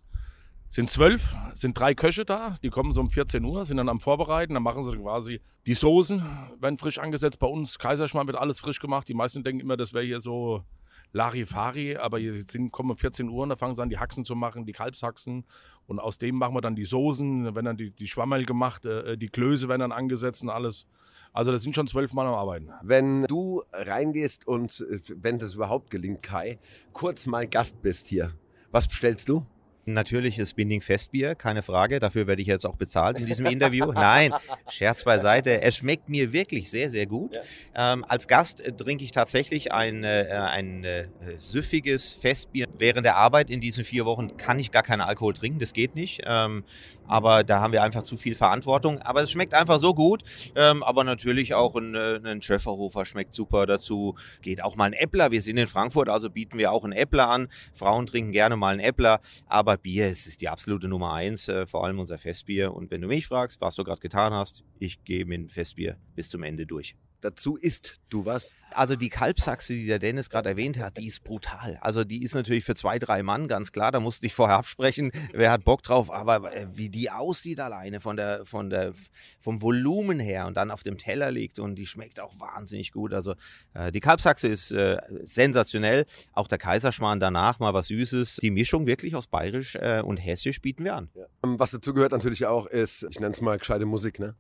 Sind 0.70 0.90
zwölf, 0.90 1.36
sind 1.54 1.78
drei 1.78 1.94
Köche 1.94 2.26
da, 2.26 2.58
die 2.64 2.70
kommen 2.70 2.94
so 2.94 3.02
um 3.02 3.12
14 3.12 3.46
Uhr, 3.46 3.64
sind 3.64 3.78
dann 3.78 3.90
am 3.90 4.00
Vorbereiten, 4.00 4.56
dann 4.56 4.64
machen 4.64 4.84
sie 4.84 4.98
quasi 4.98 5.40
die 5.68 5.76
Soßen, 5.76 6.24
werden 6.60 6.80
frisch 6.80 6.98
angesetzt. 6.98 7.38
Bei 7.38 7.48
uns, 7.48 7.78
Kaiserschmarrn 7.78 8.26
wird 8.28 8.38
alles 8.38 8.60
frisch 8.60 8.80
gemacht. 8.80 9.08
Die 9.08 9.14
meisten 9.14 9.44
denken 9.44 9.62
immer, 9.62 9.78
das 9.78 9.94
wäre 9.94 10.04
hier 10.04 10.20
so 10.20 10.64
Larifari, 11.12 11.96
aber 11.96 12.18
jetzt 12.18 12.52
sind, 12.52 12.72
kommen 12.72 12.90
um 12.90 12.98
14 12.98 13.30
Uhr 13.30 13.44
und 13.44 13.50
da 13.50 13.56
fangen 13.56 13.76
sie 13.76 13.84
an, 13.84 13.90
die 13.90 14.00
Haxen 14.00 14.26
zu 14.26 14.36
machen, 14.36 14.66
die 14.66 14.74
Kalbshaxen. 14.74 15.46
Und 15.86 16.00
aus 16.00 16.18
dem 16.18 16.36
machen 16.36 16.56
wir 16.56 16.62
dann 16.62 16.76
die 16.76 16.86
Soßen, 16.86 17.44
dann 17.44 17.56
werden 17.56 17.66
dann 17.66 17.78
die, 17.78 17.92
die 17.92 18.08
Schwammerl 18.08 18.46
gemacht, 18.46 18.84
äh, 18.86 19.16
die 19.16 19.30
Klöße 19.30 19.70
werden 19.70 19.82
dann 19.82 19.92
angesetzt 19.92 20.42
und 20.42 20.50
alles. 20.50 20.88
Also 21.34 21.52
das 21.52 21.64
sind 21.64 21.74
schon 21.76 21.88
zwölf 21.88 22.14
Mann 22.14 22.28
am 22.28 22.36
Arbeiten. 22.36 22.70
Wenn 22.84 23.24
du 23.24 23.64
reingehst 23.74 24.48
und, 24.48 24.86
äh, 24.90 25.00
wenn 25.16 25.40
das 25.40 25.56
überhaupt 25.56 25.90
gelingt, 25.90 26.22
Kai, 26.22 26.60
kurz 26.94 27.26
mal 27.26 27.48
Gast 27.48 27.82
bist 27.82 28.06
hier, 28.06 28.34
was 28.72 28.88
bestellst 28.88 29.30
du? 29.30 29.46
Natürlich 29.86 30.40
ist 30.40 30.56
Binding 30.56 30.82
Festbier, 30.82 31.36
keine 31.36 31.62
Frage. 31.62 32.00
Dafür 32.00 32.26
werde 32.26 32.42
ich 32.42 32.48
jetzt 32.48 32.66
auch 32.66 32.78
bezahlt 32.78 33.20
in 33.20 33.26
diesem 33.26 33.46
Interview. 33.46 33.92
Nein, 33.92 34.34
Scherz 34.70 35.04
beiseite. 35.04 35.62
Es 35.62 35.78
schmeckt 35.78 36.08
mir 36.08 36.32
wirklich 36.32 36.72
sehr, 36.72 36.90
sehr 36.90 37.06
gut. 37.06 37.34
Ja. 37.76 37.94
Ähm, 37.94 38.06
als 38.08 38.30
Gast 38.30 38.62
äh, 38.62 38.72
trinke 38.72 39.04
ich 39.04 39.12
tatsächlich 39.12 39.74
ein, 39.74 40.06
äh, 40.06 40.28
ein 40.32 40.86
äh, 40.86 41.08
süffiges 41.38 42.14
Festbier. 42.14 42.68
Während 42.78 43.06
der 43.06 43.18
Arbeit 43.18 43.50
in 43.50 43.60
diesen 43.60 43.84
vier 43.84 44.06
Wochen 44.06 44.38
kann 44.38 44.58
ich 44.58 44.72
gar 44.72 44.84
keinen 44.84 45.02
Alkohol 45.02 45.34
trinken. 45.34 45.60
Das 45.60 45.74
geht 45.74 45.96
nicht. 45.96 46.22
Ähm, 46.26 46.64
aber 47.08 47.44
da 47.44 47.60
haben 47.60 47.74
wir 47.74 47.84
einfach 47.84 48.04
zu 48.04 48.18
viel 48.18 48.36
Verantwortung. 48.36 49.02
Aber 49.02 49.22
es 49.24 49.32
schmeckt 49.32 49.54
einfach 49.54 49.80
so 49.80 49.94
gut. 49.94 50.24
Ähm, 50.56 50.84
aber 50.84 51.04
natürlich 51.04 51.54
auch 51.54 51.76
ein, 51.76 51.96
äh, 51.96 52.20
ein 52.24 52.42
Schöfferhofer 52.42 53.06
schmeckt 53.06 53.34
super 53.34 53.66
dazu. 53.66 54.16
Geht 54.42 54.64
auch 54.64 54.76
mal 54.76 54.86
ein 54.86 54.94
Äppler. 54.94 55.32
Wir 55.32 55.42
sind 55.42 55.58
in 55.58 55.68
Frankfurt, 55.68 56.10
also 56.10 56.30
bieten 56.30 56.58
wir 56.58 56.72
auch 56.72 56.84
einen 56.84 56.94
Äppler 56.94 57.30
an. 57.30 57.50
Frauen 57.74 58.06
trinken 58.06 58.32
gerne 58.32 58.56
mal 58.56 58.74
einen 58.74 58.80
Äppler. 58.80 59.20
Aber 59.48 59.73
Bier 59.78 60.08
es 60.08 60.28
ist 60.28 60.42
die 60.42 60.50
absolute 60.50 60.88
Nummer 60.88 61.14
eins, 61.14 61.48
äh, 61.48 61.66
vor 61.66 61.84
allem 61.84 62.00
unser 62.00 62.18
Festbier. 62.18 62.74
Und 62.74 62.92
wenn 62.92 63.02
du 63.02 63.08
mich 63.08 63.28
fragst, 63.28 63.62
was 63.62 63.76
du 63.76 63.84
gerade 63.84 64.02
getan 64.02 64.34
hast, 64.34 64.64
ich 64.80 65.04
gehe 65.04 65.26
mit 65.26 65.38
dem 65.40 65.50
Festbier 65.50 65.98
bis 66.16 66.30
zum 66.30 66.44
Ende 66.44 66.66
durch 66.66 66.96
dazu 67.24 67.56
isst 67.56 68.00
du 68.10 68.26
was? 68.26 68.54
Also 68.72 68.96
die 68.96 69.10
Kalbsachse, 69.10 69.74
die 69.74 69.86
der 69.86 70.00
Dennis 70.00 70.30
gerade 70.30 70.50
erwähnt 70.50 70.78
hat, 70.80 70.98
die 70.98 71.08
ist 71.08 71.24
brutal. 71.24 71.78
Also 71.82 72.04
die 72.04 72.24
ist 72.24 72.34
natürlich 72.34 72.64
für 72.64 72.76
zwei, 72.76 73.00
drei 73.00 73.24
Mann, 73.24 73.48
ganz 73.48 73.72
klar. 73.72 73.92
Da 73.92 74.00
musste 74.00 74.26
ich 74.26 74.34
vorher 74.34 74.58
absprechen, 74.58 75.12
wer 75.32 75.52
hat 75.52 75.64
Bock 75.64 75.84
drauf. 75.84 76.12
Aber 76.12 76.54
äh, 76.54 76.68
wie 76.74 76.90
die 76.90 77.10
aussieht 77.10 77.60
alleine 77.60 78.00
von 78.00 78.18
der, 78.18 78.46
von 78.46 78.70
der, 78.70 78.94
vom 79.40 79.62
Volumen 79.62 80.20
her 80.20 80.48
und 80.48 80.58
dann 80.58 80.72
auf 80.72 80.84
dem 80.84 80.98
Teller 80.98 81.32
liegt 81.32 81.60
und 81.60 81.76
die 81.76 81.86
schmeckt 81.86 82.20
auch 82.20 82.40
wahnsinnig 82.40 82.92
gut. 82.92 83.14
Also 83.14 83.36
äh, 83.74 83.92
die 83.92 84.00
Kalbsachse 84.00 84.48
ist 84.48 84.72
äh, 84.72 84.98
sensationell. 85.24 86.06
Auch 86.34 86.48
der 86.48 86.58
Kaiserschmarrn 86.58 87.20
danach 87.20 87.60
mal 87.60 87.74
was 87.74 87.88
Süßes. 87.88 88.38
Die 88.42 88.52
Mischung 88.52 88.88
wirklich 88.88 89.16
aus 89.16 89.28
Bayerisch 89.28 89.76
äh, 89.76 90.02
und 90.02 90.18
Hessisch 90.18 90.62
bieten 90.62 90.84
wir 90.84 90.96
an. 90.96 91.10
Ja. 91.14 91.26
Ähm, 91.44 91.60
was 91.60 91.72
dazu 91.72 91.94
gehört 91.94 92.12
natürlich 92.12 92.46
auch 92.46 92.66
ist, 92.66 93.06
ich 93.10 93.20
nenne 93.20 93.34
es 93.34 93.42
mal 93.42 93.58
gescheite 93.58 93.86
Musik, 93.86 94.20
ne? 94.20 94.36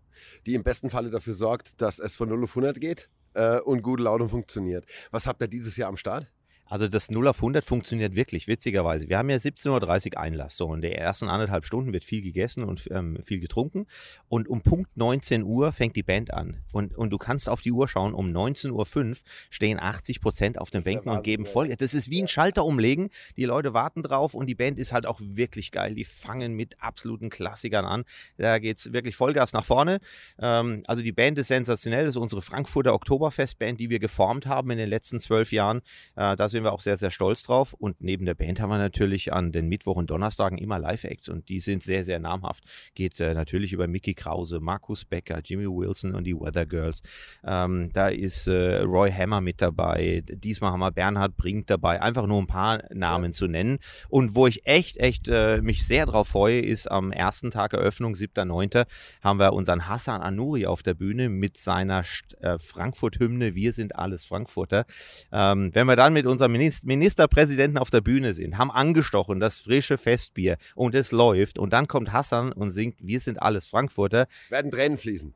Die 0.46 0.56
im 0.56 0.64
besten 0.64 0.90
Falle 0.90 1.10
dafür 1.10 1.34
sorgt, 1.34 1.82
dass 1.82 2.00
es 2.00 2.16
von 2.16 2.30
0 2.30 2.44
auf 2.44 2.52
100 2.52 2.80
geht 2.80 3.10
äh, 3.34 3.60
und 3.60 3.82
gute 3.82 4.04
Laune 4.04 4.30
funktioniert. 4.30 4.86
Was 5.12 5.28
habt 5.28 5.42
ihr 5.42 5.48
dieses 5.48 5.78
Jahr 5.78 5.90
am 5.90 5.98
Start? 5.98 6.32
Also 6.66 6.88
das 6.88 7.12
0 7.12 7.28
auf 7.28 7.38
100 7.38 7.66
funktioniert 7.66 8.16
wirklich, 8.16 8.48
witzigerweise. 8.48 9.10
Wir 9.10 9.18
haben 9.18 9.30
ja 9.30 9.38
17.30 9.38 10.14
Uhr 10.14 10.20
Einlass. 10.20 10.58
So, 10.58 10.74
in 10.74 10.82
der 10.82 10.98
ersten 10.98 11.30
anderthalb 11.30 11.66
Stunden 11.66 11.94
wird 11.94 12.04
viel 12.04 12.22
gegessen 12.22 12.64
und 12.64 12.90
ähm, 12.92 13.20
viel 13.24 13.40
getrunken. 13.40 13.86
Und 14.30 14.48
um 14.48 14.62
Punkt 14.62 14.96
19 14.96 15.44
Uhr 15.44 15.72
fängt 15.72 15.96
die 15.96 16.04
Band 16.04 16.34
an. 16.34 16.64
Und, 16.72 16.96
und 16.96 17.10
du 17.10 17.18
kannst 17.18 17.50
auf 17.50 17.62
die 17.62 17.72
Uhr 17.72 17.88
schauen, 17.88 18.14
um 18.14 18.30
19.05 18.30 18.72
Uhr 18.72 19.16
stehen 19.50 19.80
80 19.80 20.22
Prozent 20.22 20.58
auf 20.58 20.70
den 20.70 20.84
Bänken 20.84 21.10
und 21.10 21.24
geben 21.24 21.46
voll. 21.46 21.76
Das 21.76 21.94
ist 21.94 22.10
wie 22.10 22.22
ein 22.22 22.28
Schalter 22.28 22.64
umlegen. 22.64 23.10
Die 23.36 23.46
Leute 23.46 23.74
warten 23.74 24.02
drauf 24.02 24.34
und 24.34 24.48
die 24.48 24.56
Band 24.56 24.80
ist 24.80 24.94
halt 24.94 25.06
auch 25.06 25.20
wirklich 25.22 25.72
geil. 25.72 25.96
Die 25.96 26.06
fangen 26.06 26.54
mit 26.54 26.82
absoluten 26.82 27.30
Klassikern 27.30 27.86
an. 27.86 28.06
Da 28.38 28.60
geht 28.60 28.78
es 28.78 28.94
wirklich 28.94 29.16
Vollgas 29.16 29.54
nach 29.54 29.66
vorne. 29.66 30.00
Ähm, 30.40 30.84
also 30.88 31.02
die 31.02 31.12
Band 31.12 31.38
ist 31.38 31.48
sensationell. 31.48 32.06
Das 32.06 32.16
ist 32.16 32.22
unsere 32.22 32.42
Frankfurter 32.42 32.94
Oktoberfestband, 32.94 33.80
die 33.80 33.90
wir 33.90 34.00
geformt 34.00 34.46
haben 34.46 34.72
in 34.72 34.78
den 34.78 34.90
letzten 34.90 35.20
zwölf 35.20 35.52
Jahren. 35.52 35.82
Äh, 36.16 36.36
da 36.36 36.50
sind 36.54 36.64
wir 36.64 36.72
auch 36.72 36.80
sehr, 36.80 36.96
sehr 36.96 37.12
stolz 37.12 37.44
drauf. 37.44 37.74
Und 37.74 38.02
neben 38.02 38.26
der 38.26 38.36
Band 38.36 38.62
haben 38.62 38.70
wir 38.70 38.78
natürlich 38.78 39.34
an 39.34 39.52
den 39.52 39.68
Mittwoch 39.68 39.98
und 39.98 40.10
Donnerstagen 40.10 40.58
immer 40.58 40.80
Live-Acts 40.80 41.28
und 41.28 41.50
die 41.50 41.60
sind 41.60 41.84
sehr, 41.84 42.06
sehr 42.06 42.20
namhaft. 42.20 42.64
Geht 42.96 43.20
äh, 43.20 43.34
natürlich 43.34 43.74
über 43.74 43.88
Mickey 43.88 44.14
Krause, 44.14 44.62
Markus 44.62 45.04
Becker, 45.04 45.42
Jimmy 45.44 45.66
Wilson 45.66 46.16
und 46.16 46.24
die 46.24 46.36
Weather 46.36 46.66
Girls. 46.66 47.04
Ähm, 47.44 47.92
da 47.94 48.08
ist 48.08 48.48
äh, 48.48 48.80
Roy 48.82 49.12
Hammer 49.12 49.42
mit 49.42 49.62
dabei. 49.62 50.24
Diesmal 50.26 50.72
haben 50.72 50.80
wir 50.80 50.92
Bernhard 50.92 51.36
Brink 51.36 51.68
dabei. 51.68 52.02
Einfach 52.02 52.28
nur 52.28 52.42
ein 52.42 52.48
paar 52.48 52.84
Namen 52.94 53.26
ja. 53.26 53.32
zu 53.32 53.48
nennen. 53.48 53.80
Und 54.08 54.36
wo 54.36 54.48
ich 54.48 54.66
echt, 54.66 54.98
echt 54.98 55.28
äh, 55.28 55.62
mich 55.62 55.86
sehr 55.86 56.06
drauf 56.06 56.30
freue, 56.30 56.60
ist 56.62 56.90
am 56.90 57.12
ersten 57.12 57.52
Tag 57.52 57.74
Eröffnung, 57.74 58.14
7.9., 58.14 58.86
haben 59.22 59.40
wir 59.40 59.54
unseren 59.54 59.88
Hassan 59.88 60.22
Anuri 60.22 60.66
auf 60.66 60.84
der 60.84 60.94
Bühne 60.94 61.30
mit 61.30 61.58
seiner 61.58 62.04
äh, 62.42 62.58
Frankfurt-Hymne 62.58 63.56
Wir 63.56 63.74
sind 63.74 63.96
alles 63.96 64.26
Frankfurter. 64.26 64.86
Ähm, 65.32 65.72
wenn 65.74 65.88
wir 65.88 65.96
dann 65.96 66.14
mit 66.14 66.26
unserem 66.26 66.43
unserem 66.44 66.88
Ministerpräsidenten 66.88 67.78
auf 67.78 67.90
der 67.90 68.02
Bühne 68.02 68.34
sind, 68.34 68.58
haben 68.58 68.72
angestochen, 68.72 69.40
das 69.40 69.62
frische 69.62 69.98
Festbier 69.98 70.58
und 70.76 70.96
es 70.96 71.12
läuft 71.12 71.58
und 71.58 71.72
dann 71.72 71.88
kommt 71.88 72.12
Hassan 72.12 72.52
und 72.52 72.72
singt, 72.72 72.98
wir 73.00 73.20
sind 73.20 73.42
alles 73.42 73.68
Frankfurter. 73.68 74.28
Werden 74.50 74.72
Tränen 74.72 74.98
fließen. 74.98 75.34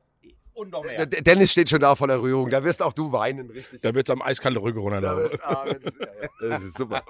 Und 0.54 0.72
noch 0.72 0.84
mehr. 0.84 1.06
Dennis 1.06 1.52
steht 1.52 1.70
schon 1.70 1.82
da 1.82 1.96
von 1.96 2.10
der 2.10 2.20
Rührung. 2.20 2.50
Da 2.50 2.64
wirst 2.64 2.82
auch 2.82 2.94
du 2.94 3.12
weinen, 3.12 3.52
richtig. 3.52 3.82
Da 3.82 3.94
wird 3.94 4.10
es 4.10 4.12
am 4.12 4.24
eiskalten 4.24 4.60
Rücken 4.60 4.80
runterlaufen. 4.80 5.38
Ah, 5.44 5.66
das, 5.72 5.96
ja, 6.00 6.30
das, 6.50 6.64
ist 6.64 6.78
super. 6.80 7.04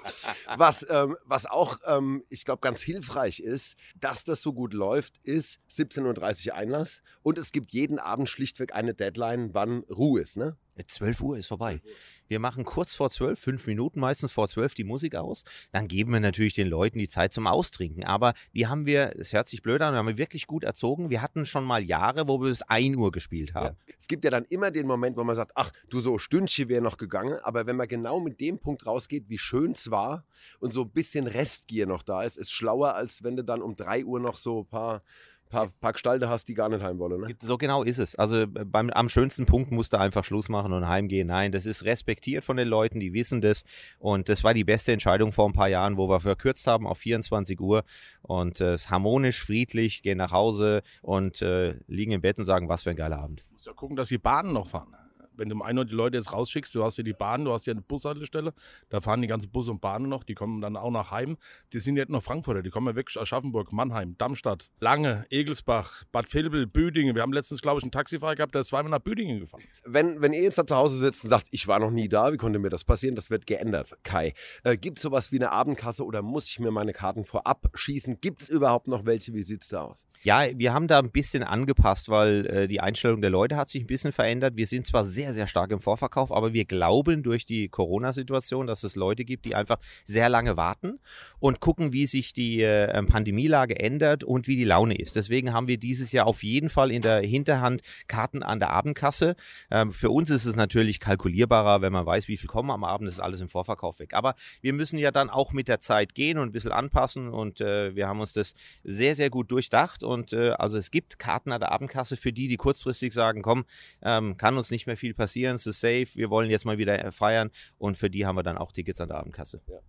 Was, 0.58 0.86
ähm, 0.90 1.16
was 1.24 1.46
auch, 1.46 1.78
ähm, 1.86 2.22
ich 2.28 2.44
glaube, 2.44 2.60
ganz 2.60 2.82
hilfreich 2.82 3.40
ist, 3.40 3.78
dass 3.98 4.24
das 4.24 4.42
so 4.42 4.52
gut 4.52 4.74
läuft, 4.74 5.16
ist 5.22 5.60
17.30 5.72 6.48
Uhr 6.48 6.54
Einlass 6.56 7.00
und 7.22 7.38
es 7.38 7.50
gibt 7.50 7.70
jeden 7.70 7.98
Abend 7.98 8.28
schlichtweg 8.28 8.74
eine 8.74 8.92
Deadline, 8.92 9.54
wann 9.54 9.78
Ruhe 9.84 10.20
ist. 10.20 10.36
Ne? 10.36 10.58
12 10.86 11.20
Uhr 11.22 11.38
ist 11.38 11.46
vorbei. 11.46 11.80
Wir 12.28 12.40
machen 12.40 12.64
kurz 12.64 12.94
vor 12.94 13.08
zwölf, 13.08 13.40
fünf 13.40 13.66
Minuten 13.66 14.00
meistens 14.00 14.32
vor 14.32 14.48
zwölf 14.48 14.74
die 14.74 14.84
Musik 14.84 15.14
aus. 15.14 15.44
Dann 15.72 15.88
geben 15.88 16.12
wir 16.12 16.20
natürlich 16.20 16.54
den 16.54 16.68
Leuten 16.68 16.98
die 16.98 17.08
Zeit 17.08 17.32
zum 17.32 17.46
Austrinken. 17.46 18.04
Aber 18.04 18.34
die 18.54 18.66
haben 18.66 18.84
wir, 18.84 19.18
es 19.18 19.32
hört 19.32 19.48
sich 19.48 19.62
blöd 19.62 19.80
an, 19.80 19.94
haben 19.94 20.06
wir 20.06 20.18
wirklich 20.18 20.46
gut 20.46 20.62
erzogen. 20.62 21.08
Wir 21.08 21.22
hatten 21.22 21.46
schon 21.46 21.64
mal 21.64 21.82
Jahre, 21.82 22.28
wo 22.28 22.38
wir 22.40 22.50
bis 22.50 22.62
1 22.62 22.96
Uhr 22.96 23.10
gespielt 23.12 23.54
haben. 23.54 23.76
Ja. 23.86 23.94
Es 23.98 24.08
gibt 24.08 24.24
ja 24.24 24.30
dann 24.30 24.44
immer 24.44 24.70
den 24.70 24.86
Moment, 24.86 25.16
wo 25.16 25.24
man 25.24 25.34
sagt, 25.34 25.52
ach, 25.54 25.72
du 25.88 26.00
so 26.00 26.18
Stündchen 26.18 26.68
wäre 26.68 26.82
noch 26.82 26.98
gegangen. 26.98 27.38
Aber 27.42 27.66
wenn 27.66 27.76
man 27.76 27.88
genau 27.88 28.20
mit 28.20 28.40
dem 28.40 28.58
Punkt 28.58 28.86
rausgeht, 28.86 29.28
wie 29.28 29.38
schön 29.38 29.72
es 29.72 29.90
war 29.90 30.24
und 30.60 30.72
so 30.72 30.82
ein 30.82 30.90
bisschen 30.90 31.26
Restgier 31.26 31.86
noch 31.86 32.02
da 32.02 32.22
ist, 32.24 32.36
ist 32.36 32.52
schlauer, 32.52 32.94
als 32.94 33.22
wenn 33.22 33.36
du 33.36 33.42
dann 33.44 33.62
um 33.62 33.74
3 33.74 34.04
Uhr 34.04 34.20
noch 34.20 34.36
so 34.36 34.60
ein 34.60 34.66
paar 34.66 35.02
paar, 35.48 35.68
paar 35.80 35.92
Gestalten 35.92 36.28
hast, 36.28 36.48
die 36.48 36.54
gar 36.54 36.68
nicht 36.68 36.82
heim 36.82 36.98
wollen. 36.98 37.20
Ne? 37.20 37.36
So 37.40 37.58
genau 37.58 37.82
ist 37.82 37.98
es. 37.98 38.14
Also 38.14 38.42
äh, 38.42 38.46
beim, 38.46 38.90
am 38.90 39.08
schönsten 39.08 39.46
Punkt 39.46 39.70
musst 39.70 39.92
du 39.92 39.98
einfach 39.98 40.24
Schluss 40.24 40.48
machen 40.48 40.72
und 40.72 40.88
heimgehen. 40.88 41.28
Nein, 41.28 41.52
das 41.52 41.66
ist 41.66 41.84
respektiert 41.84 42.44
von 42.44 42.56
den 42.56 42.68
Leuten, 42.68 43.00
die 43.00 43.12
wissen 43.12 43.40
das. 43.40 43.64
Und 43.98 44.28
das 44.28 44.44
war 44.44 44.54
die 44.54 44.64
beste 44.64 44.92
Entscheidung 44.92 45.32
vor 45.32 45.48
ein 45.48 45.52
paar 45.52 45.68
Jahren, 45.68 45.96
wo 45.96 46.08
wir 46.08 46.20
verkürzt 46.20 46.66
haben 46.66 46.86
auf 46.86 46.98
24 46.98 47.60
Uhr. 47.60 47.84
Und 48.22 48.60
es 48.60 48.86
äh, 48.86 48.88
harmonisch, 48.88 49.42
friedlich, 49.44 50.02
gehen 50.02 50.18
nach 50.18 50.32
Hause 50.32 50.82
und 51.02 51.42
äh, 51.42 51.74
liegen 51.86 52.12
im 52.12 52.20
Bett 52.20 52.38
und 52.38 52.46
sagen, 52.46 52.68
was 52.68 52.82
für 52.82 52.90
ein 52.90 52.96
geiler 52.96 53.18
Abend. 53.18 53.44
Du 53.48 53.52
musst 53.54 53.66
ja 53.66 53.72
gucken, 53.72 53.96
dass 53.96 54.08
die 54.08 54.18
Bahnen 54.18 54.52
noch 54.52 54.68
fahren 54.68 54.94
wenn 55.38 55.48
du 55.48 55.54
um 55.54 55.62
1 55.62 55.78
Uhr 55.78 55.84
die 55.84 55.94
Leute 55.94 56.16
jetzt 56.16 56.32
rausschickst, 56.32 56.74
du 56.74 56.84
hast 56.84 56.98
ja 56.98 57.04
die 57.04 57.12
Bahn, 57.12 57.44
du 57.44 57.52
hast 57.52 57.66
ja 57.66 57.72
eine 57.72 57.82
Bushaltestelle, 57.82 58.52
da 58.88 59.00
fahren 59.00 59.22
die 59.22 59.28
ganzen 59.28 59.50
Busse 59.50 59.70
und 59.70 59.80
Bahnen 59.80 60.08
noch, 60.08 60.24
die 60.24 60.34
kommen 60.34 60.60
dann 60.60 60.76
auch 60.76 60.90
nach 60.90 61.10
Heim. 61.10 61.36
Die 61.72 61.80
sind 61.80 61.96
ja 61.96 62.02
nicht 62.02 62.10
nur 62.10 62.22
Frankfurter, 62.22 62.62
die 62.62 62.70
kommen 62.70 62.88
ja 62.88 62.96
wirklich 62.96 63.16
aus 63.16 63.22
Aschaffenburg, 63.22 63.72
Mannheim, 63.72 64.16
Darmstadt, 64.18 64.70
Lange, 64.80 65.26
Egelsbach, 65.30 66.04
Bad 66.12 66.32
Vilbel, 66.32 66.66
Büdingen. 66.66 67.14
Wir 67.14 67.22
haben 67.22 67.32
letztens, 67.32 67.62
glaube 67.62 67.78
ich, 67.78 67.84
einen 67.84 67.92
Taxifahrer 67.92 68.36
gehabt, 68.36 68.54
der 68.54 68.62
ist 68.62 68.68
zweimal 68.68 68.90
nach 68.90 68.98
Büdingen 68.98 69.40
gefahren. 69.40 69.62
Wenn, 69.84 70.20
wenn 70.20 70.32
ihr 70.32 70.42
jetzt 70.42 70.58
da 70.58 70.66
zu 70.66 70.76
Hause 70.76 70.98
sitzt 70.98 71.24
und 71.24 71.30
sagt, 71.30 71.46
ich 71.50 71.68
war 71.68 71.78
noch 71.78 71.90
nie 71.90 72.08
da, 72.08 72.32
wie 72.32 72.36
konnte 72.36 72.58
mir 72.58 72.70
das 72.70 72.84
passieren? 72.84 73.14
Das 73.14 73.30
wird 73.30 73.46
geändert, 73.46 73.96
Kai. 74.02 74.34
Äh, 74.64 74.76
Gibt 74.76 74.98
es 74.98 75.02
sowas 75.02 75.32
wie 75.32 75.36
eine 75.36 75.52
Abendkasse 75.52 76.04
oder 76.04 76.22
muss 76.22 76.48
ich 76.48 76.58
mir 76.58 76.70
meine 76.70 76.92
Karten 76.92 77.24
vorab 77.24 77.70
schießen? 77.74 78.20
Gibt 78.20 78.42
es 78.42 78.48
überhaupt 78.48 78.88
noch 78.88 79.06
welche? 79.06 79.32
Wie 79.34 79.42
sieht 79.42 79.62
es 79.62 79.68
da 79.68 79.82
aus? 79.82 80.06
Ja, 80.22 80.46
wir 80.52 80.74
haben 80.74 80.88
da 80.88 80.98
ein 80.98 81.10
bisschen 81.10 81.44
angepasst, 81.44 82.08
weil 82.08 82.46
äh, 82.46 82.68
die 82.68 82.80
Einstellung 82.80 83.20
der 83.20 83.30
Leute 83.30 83.56
hat 83.56 83.68
sich 83.68 83.84
ein 83.84 83.86
bisschen 83.86 84.10
verändert. 84.10 84.56
Wir 84.56 84.66
sind 84.66 84.86
zwar 84.86 85.04
sehr, 85.04 85.27
sehr 85.32 85.46
stark 85.46 85.70
im 85.70 85.80
Vorverkauf, 85.80 86.08
Vorverkauf, 86.08 86.32
aber 86.32 86.52
wir 86.52 86.64
glauben 86.64 87.22
durch 87.22 87.44
die 87.44 87.68
Corona-Situation, 87.68 88.66
dass 88.66 88.82
es 88.82 88.96
Leute 88.96 89.24
gibt, 89.24 89.44
die 89.44 89.54
einfach 89.54 89.78
sehr 90.04 90.28
lange 90.28 90.56
warten 90.56 90.98
und 91.38 91.60
gucken, 91.60 91.92
wie 91.92 92.06
sich 92.06 92.32
die 92.32 92.62
äh, 92.62 93.02
Pandemielage 93.04 93.78
ändert 93.78 94.24
und 94.24 94.48
wie 94.48 94.56
die 94.56 94.64
Laune 94.64 94.96
ist. 94.96 95.16
Deswegen 95.16 95.52
haben 95.52 95.68
wir 95.68 95.78
dieses 95.78 96.12
Jahr 96.12 96.26
auf 96.26 96.42
jeden 96.42 96.68
Fall 96.68 96.90
in 96.90 97.02
der 97.02 97.20
Hinterhand 97.20 97.82
Karten 98.06 98.42
an 98.42 98.58
der 98.58 98.70
Abendkasse. 98.70 99.36
Ähm, 99.70 99.92
für 99.92 100.10
uns 100.10 100.30
ist 100.30 100.44
es 100.44 100.56
natürlich 100.56 101.00
kalkulierbarer, 101.00 101.82
wenn 101.82 101.92
man 101.92 102.06
weiß, 102.06 102.28
wie 102.28 102.36
viel 102.36 102.48
kommen 102.48 102.70
am 102.70 102.84
Abend, 102.84 103.08
ist 103.08 103.20
alles 103.20 103.40
im 103.40 103.48
Vorverkauf 103.48 103.98
weg. 103.98 104.14
Aber 104.14 104.34
wir 104.60 104.72
müssen 104.72 104.98
ja 104.98 105.10
dann 105.10 105.30
auch 105.30 105.52
mit 105.52 105.68
der 105.68 105.80
Zeit 105.80 106.14
gehen 106.14 106.38
und 106.38 106.48
ein 106.48 106.52
bisschen 106.52 106.72
anpassen 106.72 107.28
und 107.28 107.60
äh, 107.60 107.94
wir 107.94 108.08
haben 108.08 108.20
uns 108.20 108.32
das 108.32 108.54
sehr, 108.84 109.14
sehr 109.14 109.30
gut 109.30 109.50
durchdacht 109.50 110.02
und 110.02 110.32
äh, 110.32 110.50
also 110.50 110.78
es 110.78 110.90
gibt 110.90 111.18
Karten 111.18 111.52
an 111.52 111.60
der 111.60 111.72
Abendkasse 111.72 112.16
für 112.16 112.32
die, 112.32 112.48
die 112.48 112.56
kurzfristig 112.56 113.12
sagen, 113.12 113.42
komm, 113.42 113.64
ähm, 114.02 114.36
kann 114.36 114.56
uns 114.56 114.70
nicht 114.70 114.86
mehr 114.86 114.96
viel 114.96 115.14
passieren, 115.18 115.56
es 115.56 115.66
ist 115.66 115.80
safe, 115.80 116.08
wir 116.14 116.30
wollen 116.30 116.48
jetzt 116.48 116.64
mal 116.64 116.78
wieder 116.78 117.12
feiern 117.12 117.50
und 117.76 117.96
für 117.96 118.08
die 118.08 118.24
haben 118.24 118.36
wir 118.36 118.42
dann 118.42 118.56
auch 118.56 118.72
Tickets 118.72 119.00
an 119.00 119.08
der 119.08 119.18
Abendkasse. 119.18 119.60
Ja. 119.68 119.80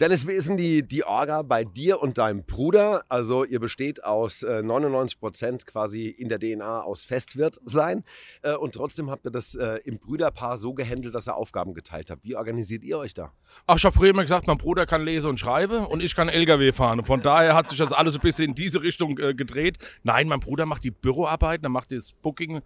Dennis, 0.00 0.26
wie 0.26 0.32
ist 0.32 0.48
denn 0.48 0.56
die, 0.56 0.86
die 0.86 1.04
Orga 1.04 1.42
bei 1.42 1.64
dir 1.64 2.00
und 2.02 2.18
deinem 2.18 2.44
Bruder? 2.44 3.02
Also 3.08 3.44
ihr 3.44 3.60
besteht 3.60 4.04
aus 4.04 4.42
äh, 4.42 4.62
99 4.62 5.18
Prozent 5.18 5.66
quasi 5.66 6.08
in 6.08 6.28
der 6.28 6.38
DNA 6.38 6.82
aus 6.82 7.04
Festwirt 7.04 7.60
sein 7.64 8.04
äh, 8.42 8.54
und 8.54 8.74
trotzdem 8.74 9.10
habt 9.10 9.26
ihr 9.26 9.30
das 9.30 9.54
äh, 9.54 9.80
im 9.84 9.98
Brüderpaar 9.98 10.58
so 10.58 10.74
gehandelt, 10.74 11.14
dass 11.14 11.28
ihr 11.28 11.36
Aufgaben 11.36 11.74
geteilt 11.74 12.10
habt. 12.10 12.24
Wie 12.24 12.36
organisiert 12.36 12.84
ihr 12.84 12.98
euch 12.98 13.14
da? 13.14 13.32
Ach, 13.66 13.76
ich 13.76 13.84
habe 13.84 13.94
früher 13.94 14.10
immer 14.10 14.22
gesagt, 14.22 14.46
mein 14.46 14.58
Bruder 14.58 14.86
kann 14.86 15.02
lesen 15.02 15.30
und 15.30 15.40
schreiben 15.40 15.86
und 15.86 16.02
ich 16.02 16.14
kann 16.14 16.28
LKW 16.28 16.72
fahren. 16.72 17.04
Von 17.04 17.22
daher 17.22 17.54
hat 17.54 17.68
sich 17.68 17.78
das 17.78 17.92
alles 17.92 18.14
ein 18.16 18.20
bisschen 18.20 18.50
in 18.50 18.54
diese 18.54 18.82
Richtung 18.82 19.18
äh, 19.18 19.34
gedreht. 19.34 19.78
Nein, 20.02 20.28
mein 20.28 20.40
Bruder 20.40 20.66
macht 20.66 20.84
die 20.84 20.90
Büroarbeit, 20.90 21.62
er 21.62 21.68
macht 21.68 21.92
das 21.92 22.12
Booking 22.12 22.62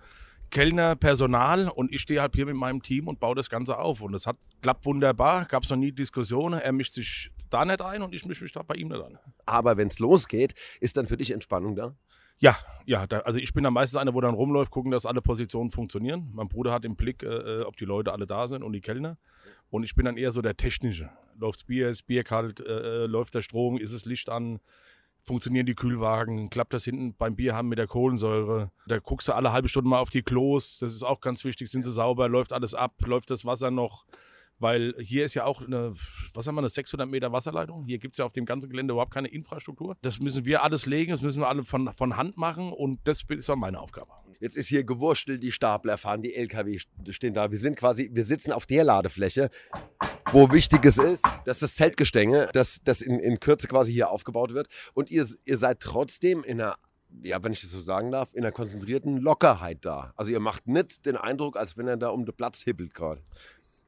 Kellner, 0.51 0.97
Personal 0.97 1.69
und 1.69 1.93
ich 1.93 2.01
stehe 2.01 2.21
halt 2.21 2.35
hier 2.35 2.47
mit 2.47 2.57
meinem 2.57 2.83
Team 2.83 3.09
und 3.09 3.21
baue 3.21 3.35
das 3.35 3.51
Ganze 3.51 3.79
auf. 3.79 4.01
Und 4.01 4.15
es 4.15 4.27
hat 4.27 4.37
klappt 4.63 4.87
wunderbar, 4.87 5.45
gab 5.45 5.63
es 5.63 5.71
noch 5.71 5.77
nie 5.77 5.93
Diskussionen. 5.93 6.61
Er 6.61 6.73
mischt 6.73 6.95
sich 6.95 7.31
da 7.51 7.65
nicht 7.65 7.81
ein 7.83 8.03
und 8.03 8.15
ich 8.15 8.25
mische 8.25 8.43
mich 8.43 8.53
da 8.53 8.63
bei 8.63 8.75
ihm 8.75 8.89
nicht 8.89 9.03
ein. 9.03 9.19
Aber 9.47 9.77
wenn 9.77 9.89
es 9.89 9.99
losgeht, 9.99 10.55
ist 10.81 10.97
dann 10.97 11.07
für 11.07 11.17
dich 11.17 11.31
Entspannung 11.31 11.77
da? 11.77 11.95
Ja, 12.41 12.57
ja, 12.87 13.07
da, 13.07 13.21
also 13.21 13.39
ich 13.39 13.53
bin 13.53 13.65
dann 13.65 13.73
meistens 13.73 13.99
einer, 13.99 14.15
wo 14.15 14.21
dann 14.21 14.35
rumläuft, 14.35 14.71
gucken, 14.71 14.93
dass 14.93 15.07
alle 15.07 15.21
Positionen 15.21 15.71
funktionieren. 15.71 16.31
Mein 16.33 16.49
Bruder 16.49 16.73
hat 16.73 16.85
im 16.85 16.95
Blick, 16.95 17.25
äh, 17.25 17.27
äh 17.27 17.63
ob 17.63 17.77
die 17.77 17.85
Leute 17.85 18.13
alle 18.13 18.27
da 18.27 18.47
sind 18.47 18.63
und 18.63 18.73
die 18.73 18.81
Kellner. 18.81 19.19
Und 19.71 19.83
ich 19.83 19.95
bin 19.97 20.05
dann 20.05 20.17
eher 20.17 20.31
so 20.31 20.41
der 20.41 20.57
Technische. 20.57 21.11
Läuft's 21.37 21.65
Bier, 21.65 21.89
ist 21.89 22.05
Bier 22.07 22.23
kalt, 22.23 22.61
äh, 22.61 23.05
äh 23.05 23.07
läuft 23.07 23.35
der 23.35 23.43
Strom, 23.43 23.77
ist 23.77 23.93
das 23.93 24.05
Licht 24.05 24.29
an, 24.29 24.61
funktionieren 25.29 25.67
die 25.67 25.77
Kühlwagen, 25.77 26.51
klappt 26.51 26.75
das 26.75 26.85
hinten 26.85 27.15
beim 27.15 27.37
Bier 27.37 27.55
haben 27.55 27.69
mit 27.69 27.79
der 27.79 27.87
Kohlensäure. 27.87 28.73
Da 28.89 28.99
guckst 28.99 29.29
du 29.29 29.33
alle 29.33 29.53
halbe 29.53 29.69
Stunde 29.69 29.89
mal 29.89 30.01
auf 30.01 30.11
die 30.11 30.23
Klos, 30.23 30.79
das 30.81 30.93
ist 30.93 31.05
auch 31.05 31.21
ganz 31.21 31.45
wichtig, 31.45 31.71
sind 31.71 31.85
sie 31.85 31.93
sauber, 31.93 32.29
läuft 32.29 32.53
alles 32.53 32.75
ab, 32.75 32.95
läuft 33.07 33.31
das 33.31 33.45
Wasser 33.45 33.71
noch. 33.71 34.07
Weil 34.59 34.95
hier 34.99 35.25
ist 35.25 35.35
ja 35.35 35.45
auch 35.45 35.63
eine, 35.63 35.95
was 36.35 36.49
haben 36.49 36.57
wir, 36.57 36.63
eine 36.63 36.69
600 36.69 37.09
Meter 37.09 37.31
Wasserleitung. 37.31 37.85
Hier 37.85 37.99
gibt 37.99 38.15
es 38.15 38.19
ja 38.19 38.25
auf 38.25 38.33
dem 38.33 38.45
ganzen 38.45 38.69
Gelände 38.69 38.93
überhaupt 38.93 39.15
keine 39.15 39.29
Infrastruktur. 39.29 39.97
Das 40.03 40.19
müssen 40.19 40.45
wir 40.45 40.65
alles 40.65 40.85
legen, 40.85 41.13
das 41.13 41.23
müssen 41.23 41.41
wir 41.41 41.49
alle 41.49 41.63
von, 41.63 41.93
von 41.93 42.17
Hand 42.17 42.37
machen 42.37 42.73
und 42.73 42.99
das 43.05 43.23
ist 43.29 43.49
auch 43.49 43.57
meine 43.57 43.79
Aufgabe. 43.79 44.11
Jetzt 44.41 44.57
ist 44.57 44.69
hier 44.69 44.85
gewurschtelt, 44.85 45.43
die 45.43 45.53
Stapler 45.53 45.99
fahren, 45.99 46.23
die 46.23 46.35
LKW 46.35 46.79
stehen 47.11 47.35
da. 47.35 47.51
Wir 47.51 47.59
sind 47.59 47.77
quasi, 47.77 48.11
wir 48.13 48.25
sitzen 48.25 48.53
auf 48.53 48.67
der 48.67 48.85
Ladefläche 48.85 49.51
wo 50.33 50.51
wichtig 50.53 50.85
es 50.85 50.99
ist, 50.99 51.25
dass 51.45 51.59
das 51.59 51.75
Zeltgestänge, 51.75 52.49
dass 52.53 52.81
das 52.85 53.01
in, 53.01 53.19
in 53.19 53.41
Kürze 53.41 53.67
quasi 53.67 53.93
hier 53.93 54.11
aufgebaut 54.11 54.53
wird. 54.53 54.69
Und 54.95 55.11
ihr, 55.11 55.27
ihr 55.45 55.59
seid 55.59 55.81
trotzdem 55.81 56.45
in 56.45 56.61
einer 56.61 56.77
ja, 57.23 57.43
wenn 57.43 57.53
ich 57.53 57.63
das 57.63 57.71
so 57.71 57.81
sagen 57.81 58.11
darf, 58.11 58.35
in 58.35 58.45
einer 58.45 58.53
konzentrierten 58.53 59.17
Lockerheit 59.17 59.79
da. 59.81 60.13
Also 60.15 60.31
ihr 60.31 60.41
macht 60.41 60.67
nicht 60.67 61.07
den 61.07 61.17
Eindruck, 61.17 61.57
als 61.57 61.79
wenn 61.79 61.89
er 61.89 61.97
da 61.97 62.11
um 62.11 62.27
den 62.27 62.35
Platz 62.35 62.63
hippelt 62.63 62.93
gerade. 62.93 63.23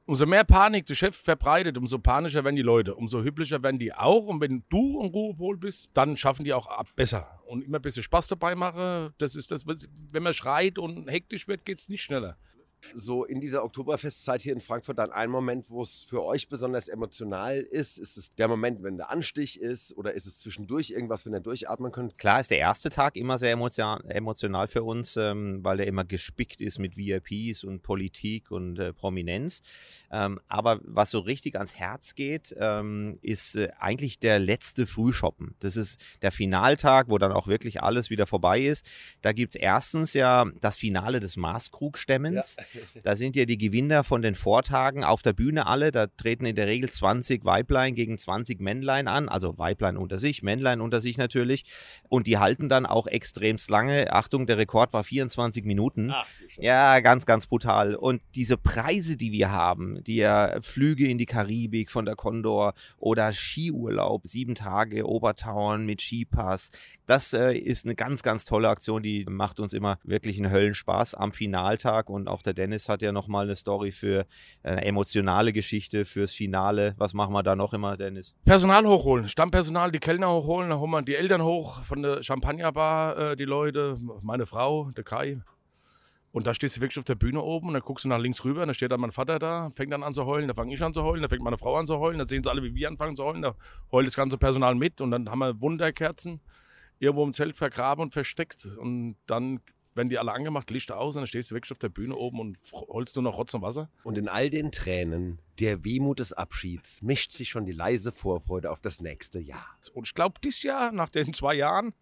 Umso 0.06 0.24
mehr 0.24 0.44
Panik 0.44 0.86
der 0.86 0.94
Chef 0.94 1.14
verbreitet, 1.14 1.76
umso 1.76 1.98
panischer 1.98 2.42
werden 2.44 2.56
die 2.56 2.62
Leute, 2.62 2.94
umso 2.94 3.22
hübscher 3.22 3.62
werden 3.62 3.78
die 3.78 3.92
auch. 3.92 4.24
Und 4.26 4.40
wenn 4.40 4.64
du 4.70 5.02
ein 5.02 5.10
Ruhepol 5.10 5.58
bist, 5.58 5.90
dann 5.92 6.16
schaffen 6.16 6.44
die 6.44 6.54
auch 6.54 6.66
ab 6.66 6.88
besser. 6.96 7.40
Und 7.46 7.62
immer 7.62 7.78
ein 7.78 7.82
bisschen 7.82 8.02
Spaß 8.02 8.28
dabei 8.28 8.54
machen, 8.54 9.12
das 9.18 9.36
ist 9.36 9.50
das, 9.50 9.66
wenn 9.66 10.22
man 10.22 10.32
schreit 10.32 10.78
und 10.78 11.06
hektisch 11.10 11.46
wird, 11.46 11.66
geht 11.66 11.78
es 11.78 11.90
nicht 11.90 12.02
schneller 12.02 12.38
so 12.96 13.24
in 13.24 13.40
dieser 13.40 13.64
Oktoberfestzeit 13.64 14.42
hier 14.42 14.52
in 14.52 14.60
Frankfurt 14.60 14.98
dann 14.98 15.10
ein 15.10 15.30
Moment, 15.30 15.70
wo 15.70 15.82
es 15.82 16.02
für 16.02 16.22
euch 16.22 16.48
besonders 16.48 16.88
emotional 16.88 17.58
ist? 17.58 17.98
Ist 17.98 18.16
es 18.16 18.34
der 18.34 18.48
Moment, 18.48 18.82
wenn 18.82 18.96
der 18.96 19.10
Anstich 19.10 19.60
ist 19.60 19.96
oder 19.96 20.14
ist 20.14 20.26
es 20.26 20.38
zwischendurch 20.38 20.90
irgendwas, 20.90 21.26
wenn 21.26 21.34
ihr 21.34 21.40
durchatmen 21.40 21.92
könnt? 21.92 22.18
Klar 22.18 22.40
ist 22.40 22.50
der 22.50 22.58
erste 22.58 22.90
Tag 22.90 23.16
immer 23.16 23.38
sehr 23.38 23.52
emotional 23.52 24.68
für 24.68 24.82
uns, 24.82 25.16
ähm, 25.16 25.60
weil 25.62 25.80
er 25.80 25.86
immer 25.86 26.04
gespickt 26.04 26.60
ist 26.60 26.78
mit 26.78 26.96
VIPs 26.96 27.64
und 27.64 27.82
Politik 27.82 28.50
und 28.50 28.78
äh, 28.78 28.92
Prominenz. 28.92 29.62
Ähm, 30.10 30.40
aber 30.48 30.80
was 30.82 31.10
so 31.10 31.20
richtig 31.20 31.56
ans 31.56 31.74
Herz 31.74 32.14
geht, 32.14 32.54
ähm, 32.58 33.18
ist 33.22 33.56
äh, 33.56 33.70
eigentlich 33.78 34.18
der 34.18 34.38
letzte 34.38 34.86
Frühshoppen. 34.86 35.54
Das 35.60 35.76
ist 35.76 35.98
der 36.22 36.32
Finaltag, 36.32 37.08
wo 37.08 37.18
dann 37.18 37.32
auch 37.32 37.46
wirklich 37.46 37.82
alles 37.82 38.10
wieder 38.10 38.26
vorbei 38.26 38.62
ist. 38.62 38.84
Da 39.22 39.32
gibt 39.32 39.54
es 39.54 39.60
erstens 39.60 40.14
ja 40.14 40.46
das 40.60 40.76
Finale 40.76 41.20
des 41.20 41.36
Maßkrugstemmens. 41.36 42.56
Ja. 42.56 42.64
Da 43.02 43.16
sind 43.16 43.36
ja 43.36 43.44
die 43.44 43.58
Gewinner 43.58 44.04
von 44.04 44.22
den 44.22 44.34
Vortagen 44.34 45.04
auf 45.04 45.22
der 45.22 45.32
Bühne 45.32 45.66
alle. 45.66 45.90
Da 45.90 46.06
treten 46.06 46.44
in 46.44 46.56
der 46.56 46.66
Regel 46.66 46.90
20 46.90 47.44
Weiblein 47.44 47.94
gegen 47.94 48.18
20 48.18 48.60
Männlein 48.60 49.08
an. 49.08 49.28
Also 49.28 49.58
Weiblein 49.58 49.96
unter 49.96 50.18
sich, 50.18 50.42
Männlein 50.42 50.80
unter 50.80 51.00
sich 51.00 51.16
natürlich. 51.16 51.64
Und 52.08 52.26
die 52.26 52.38
halten 52.38 52.68
dann 52.68 52.86
auch 52.86 53.06
extremst 53.06 53.70
lange. 53.70 54.12
Achtung, 54.12 54.46
der 54.46 54.58
Rekord 54.58 54.92
war 54.92 55.04
24 55.04 55.64
Minuten. 55.64 56.10
Ach, 56.12 56.26
ja, 56.56 57.00
ganz, 57.00 57.26
ganz 57.26 57.46
brutal. 57.46 57.94
Und 57.94 58.22
diese 58.34 58.56
Preise, 58.56 59.16
die 59.16 59.32
wir 59.32 59.50
haben, 59.50 60.02
die 60.04 60.16
ja 60.16 60.60
Flüge 60.60 61.08
in 61.08 61.18
die 61.18 61.26
Karibik 61.26 61.90
von 61.90 62.04
der 62.04 62.16
Condor 62.16 62.74
oder 62.98 63.32
Skiurlaub, 63.32 64.26
sieben 64.26 64.54
Tage 64.54 65.06
Obertauern 65.06 65.86
mit 65.86 66.00
Skipass, 66.00 66.70
das 67.06 67.32
äh, 67.32 67.56
ist 67.56 67.86
eine 67.86 67.94
ganz, 67.94 68.22
ganz 68.22 68.44
tolle 68.44 68.68
Aktion. 68.68 69.02
Die 69.02 69.24
macht 69.28 69.60
uns 69.60 69.72
immer 69.72 69.98
wirklich 70.04 70.36
einen 70.38 70.52
Höllenspaß 70.52 71.14
am 71.14 71.32
Finaltag 71.32 72.10
und 72.10 72.28
auch 72.28 72.42
der 72.42 72.54
Dennis 72.60 72.90
hat 72.90 73.00
ja 73.00 73.10
nochmal 73.10 73.46
eine 73.46 73.56
Story 73.56 73.90
für 73.90 74.26
eine 74.62 74.84
emotionale 74.84 75.54
Geschichte 75.54 76.04
fürs 76.04 76.34
Finale. 76.34 76.94
Was 76.98 77.14
machen 77.14 77.32
wir 77.32 77.42
da 77.42 77.56
noch 77.56 77.72
immer, 77.72 77.96
Dennis? 77.96 78.34
Personal 78.44 78.86
hochholen, 78.86 79.28
Stammpersonal, 79.28 79.90
die 79.90 79.98
Kellner 79.98 80.30
hochholen, 80.30 80.68
dann 80.68 80.78
holen 80.78 80.90
wir 80.90 81.00
die 81.00 81.14
Eltern 81.14 81.42
hoch 81.42 81.82
von 81.84 82.02
der 82.02 82.22
Champagnerbar, 82.22 83.32
äh, 83.32 83.36
die 83.36 83.46
Leute, 83.46 83.96
meine 84.20 84.44
Frau, 84.44 84.90
der 84.90 85.04
Kai. 85.04 85.40
Und 86.32 86.46
da 86.46 86.52
stehst 86.52 86.76
du 86.76 86.82
wirklich 86.82 86.98
auf 86.98 87.04
der 87.04 87.14
Bühne 87.14 87.40
oben 87.40 87.68
und 87.68 87.72
dann 87.72 87.82
guckst 87.82 88.04
du 88.04 88.10
nach 88.10 88.18
links 88.18 88.44
rüber, 88.44 88.60
und 88.60 88.68
dann 88.68 88.74
steht 88.74 88.92
dann 88.92 89.00
mein 89.00 89.10
Vater 89.10 89.38
da, 89.38 89.70
fängt 89.74 89.90
dann 89.90 90.02
an 90.02 90.12
zu 90.12 90.26
heulen, 90.26 90.46
dann 90.46 90.54
fange 90.54 90.74
ich 90.74 90.82
an 90.82 90.92
zu 90.92 91.02
heulen, 91.02 91.22
dann 91.22 91.30
fängt 91.30 91.42
meine 91.42 91.56
Frau 91.56 91.76
an 91.76 91.86
zu 91.86 91.98
heulen, 91.98 92.18
dann 92.18 92.28
sehen 92.28 92.44
sie 92.44 92.50
alle, 92.50 92.62
wie 92.62 92.74
wir 92.74 92.88
anfangen 92.88 93.16
zu 93.16 93.24
heulen, 93.24 93.40
da 93.40 93.54
heult 93.90 94.06
das 94.06 94.16
ganze 94.16 94.36
Personal 94.36 94.74
mit 94.74 95.00
und 95.00 95.10
dann 95.12 95.30
haben 95.30 95.38
wir 95.38 95.60
Wunderkerzen 95.62 96.40
irgendwo 96.98 97.24
im 97.24 97.32
Zelt 97.32 97.56
vergraben 97.56 98.02
und 98.02 98.12
versteckt 98.12 98.66
und 98.78 99.16
dann 99.26 99.60
werden 99.94 100.08
die 100.08 100.18
alle 100.18 100.32
angemacht, 100.32 100.70
Lichter 100.70 100.98
aus 100.98 101.16
und 101.16 101.22
dann 101.22 101.26
stehst 101.26 101.50
du 101.50 101.54
wirklich 101.54 101.72
auf 101.72 101.78
der 101.78 101.88
Bühne 101.88 102.16
oben 102.16 102.40
und 102.40 102.58
holst 102.72 103.16
nur 103.16 103.22
noch 103.22 103.36
Rotz 103.36 103.54
und 103.54 103.62
Wasser. 103.62 103.90
Und 104.04 104.18
in 104.18 104.28
all 104.28 104.50
den 104.50 104.72
Tränen 104.72 105.40
der 105.60 105.84
Wehmut 105.84 106.18
des 106.18 106.32
Abschieds 106.32 107.02
mischt 107.02 107.32
sich 107.32 107.50
schon 107.50 107.66
die 107.66 107.72
leise 107.72 108.12
Vorfreude 108.12 108.70
auf 108.70 108.80
das 108.80 109.00
nächste 109.00 109.38
Jahr. 109.38 109.66
Und 109.92 110.06
ich 110.06 110.14
glaube, 110.14 110.40
dieses 110.42 110.62
Jahr, 110.62 110.90
nach 110.90 111.10
den 111.10 111.34
zwei 111.34 111.54
Jahren, 111.54 111.92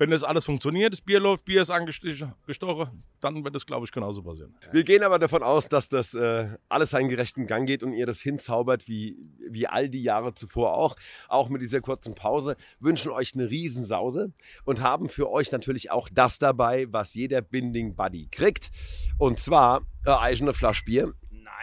wenn 0.00 0.10
das 0.10 0.24
alles 0.24 0.46
funktioniert, 0.46 0.94
das 0.94 1.02
Bier 1.02 1.20
läuft, 1.20 1.44
Bier 1.44 1.60
ist 1.60 1.70
angestochen, 1.70 3.02
dann 3.20 3.44
wird 3.44 3.54
das, 3.54 3.66
glaube 3.66 3.84
ich, 3.84 3.92
genauso 3.92 4.22
passieren. 4.22 4.54
Wir 4.72 4.82
gehen 4.82 5.02
aber 5.02 5.18
davon 5.18 5.42
aus, 5.42 5.68
dass 5.68 5.90
das 5.90 6.14
äh, 6.14 6.56
alles 6.70 6.90
seinen 6.90 7.10
gerechten 7.10 7.46
Gang 7.46 7.66
geht 7.66 7.82
und 7.82 7.92
ihr 7.92 8.06
das 8.06 8.20
hinzaubert, 8.20 8.88
wie, 8.88 9.20
wie 9.46 9.66
all 9.66 9.90
die 9.90 10.02
Jahre 10.02 10.34
zuvor 10.34 10.72
auch. 10.72 10.96
Auch 11.28 11.50
mit 11.50 11.60
dieser 11.60 11.82
kurzen 11.82 12.14
Pause. 12.14 12.56
Wünschen 12.78 13.10
euch 13.10 13.34
eine 13.34 13.50
Riesensause 13.50 14.32
und 14.64 14.80
haben 14.80 15.10
für 15.10 15.28
euch 15.28 15.52
natürlich 15.52 15.90
auch 15.90 16.08
das 16.10 16.38
dabei, 16.38 16.86
was 16.90 17.12
jeder 17.12 17.42
Binding 17.42 17.94
Buddy 17.94 18.28
kriegt. 18.30 18.70
Und 19.18 19.38
zwar 19.38 19.82
äh, 20.06 20.10
eigene 20.12 20.54
Flasche 20.54 20.84
Bier. 20.84 21.12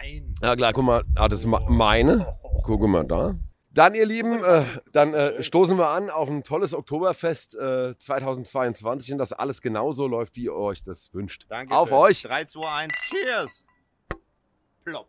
Nein. 0.00 0.34
Ja 0.42 0.56
klar, 0.56 0.72
guck 0.72 0.84
mal, 0.84 1.04
ah, 1.16 1.28
das 1.28 1.40
ist 1.40 1.46
meine. 1.46 2.38
Guck 2.62 2.86
mal 2.86 3.04
da. 3.04 3.36
Dann, 3.70 3.94
ihr 3.94 4.06
Lieben, 4.06 4.42
äh, 4.42 4.64
dann 4.92 5.14
äh, 5.14 5.42
stoßen 5.42 5.76
wir 5.78 5.88
an 5.88 6.10
auf 6.10 6.28
ein 6.28 6.42
tolles 6.42 6.74
Oktoberfest 6.74 7.54
äh, 7.56 7.96
2022 7.96 9.12
und 9.12 9.18
dass 9.18 9.32
alles 9.32 9.60
genauso 9.60 10.06
läuft, 10.06 10.36
wie 10.36 10.44
ihr 10.44 10.54
euch 10.54 10.82
das 10.82 11.12
wünscht. 11.14 11.46
Danke. 11.48 11.76
Auf 11.76 11.92
euch. 11.92 12.22
3, 12.22 12.46
2, 12.46 12.68
1, 12.68 12.92
Cheers. 13.10 13.66
Plopp. 14.84 15.08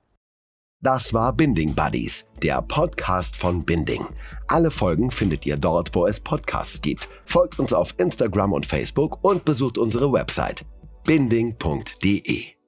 Das 0.81 1.13
war 1.13 1.33
Binding 1.33 1.73
Buddies, 1.73 2.27
der 2.43 2.61
Podcast 2.61 3.35
von 3.35 3.65
Binding. 3.65 4.05
Alle 4.47 4.71
Folgen 4.71 5.11
findet 5.11 5.45
ihr 5.45 5.57
dort, 5.57 5.95
wo 5.95 6.05
es 6.05 6.19
Podcasts 6.19 6.81
gibt. 6.81 7.09
Folgt 7.25 7.59
uns 7.59 7.73
auf 7.73 7.95
Instagram 7.97 8.53
und 8.53 8.65
Facebook 8.65 9.23
und 9.23 9.45
besucht 9.45 9.77
unsere 9.77 10.11
Website 10.13 10.65
binding.de. 11.05 12.58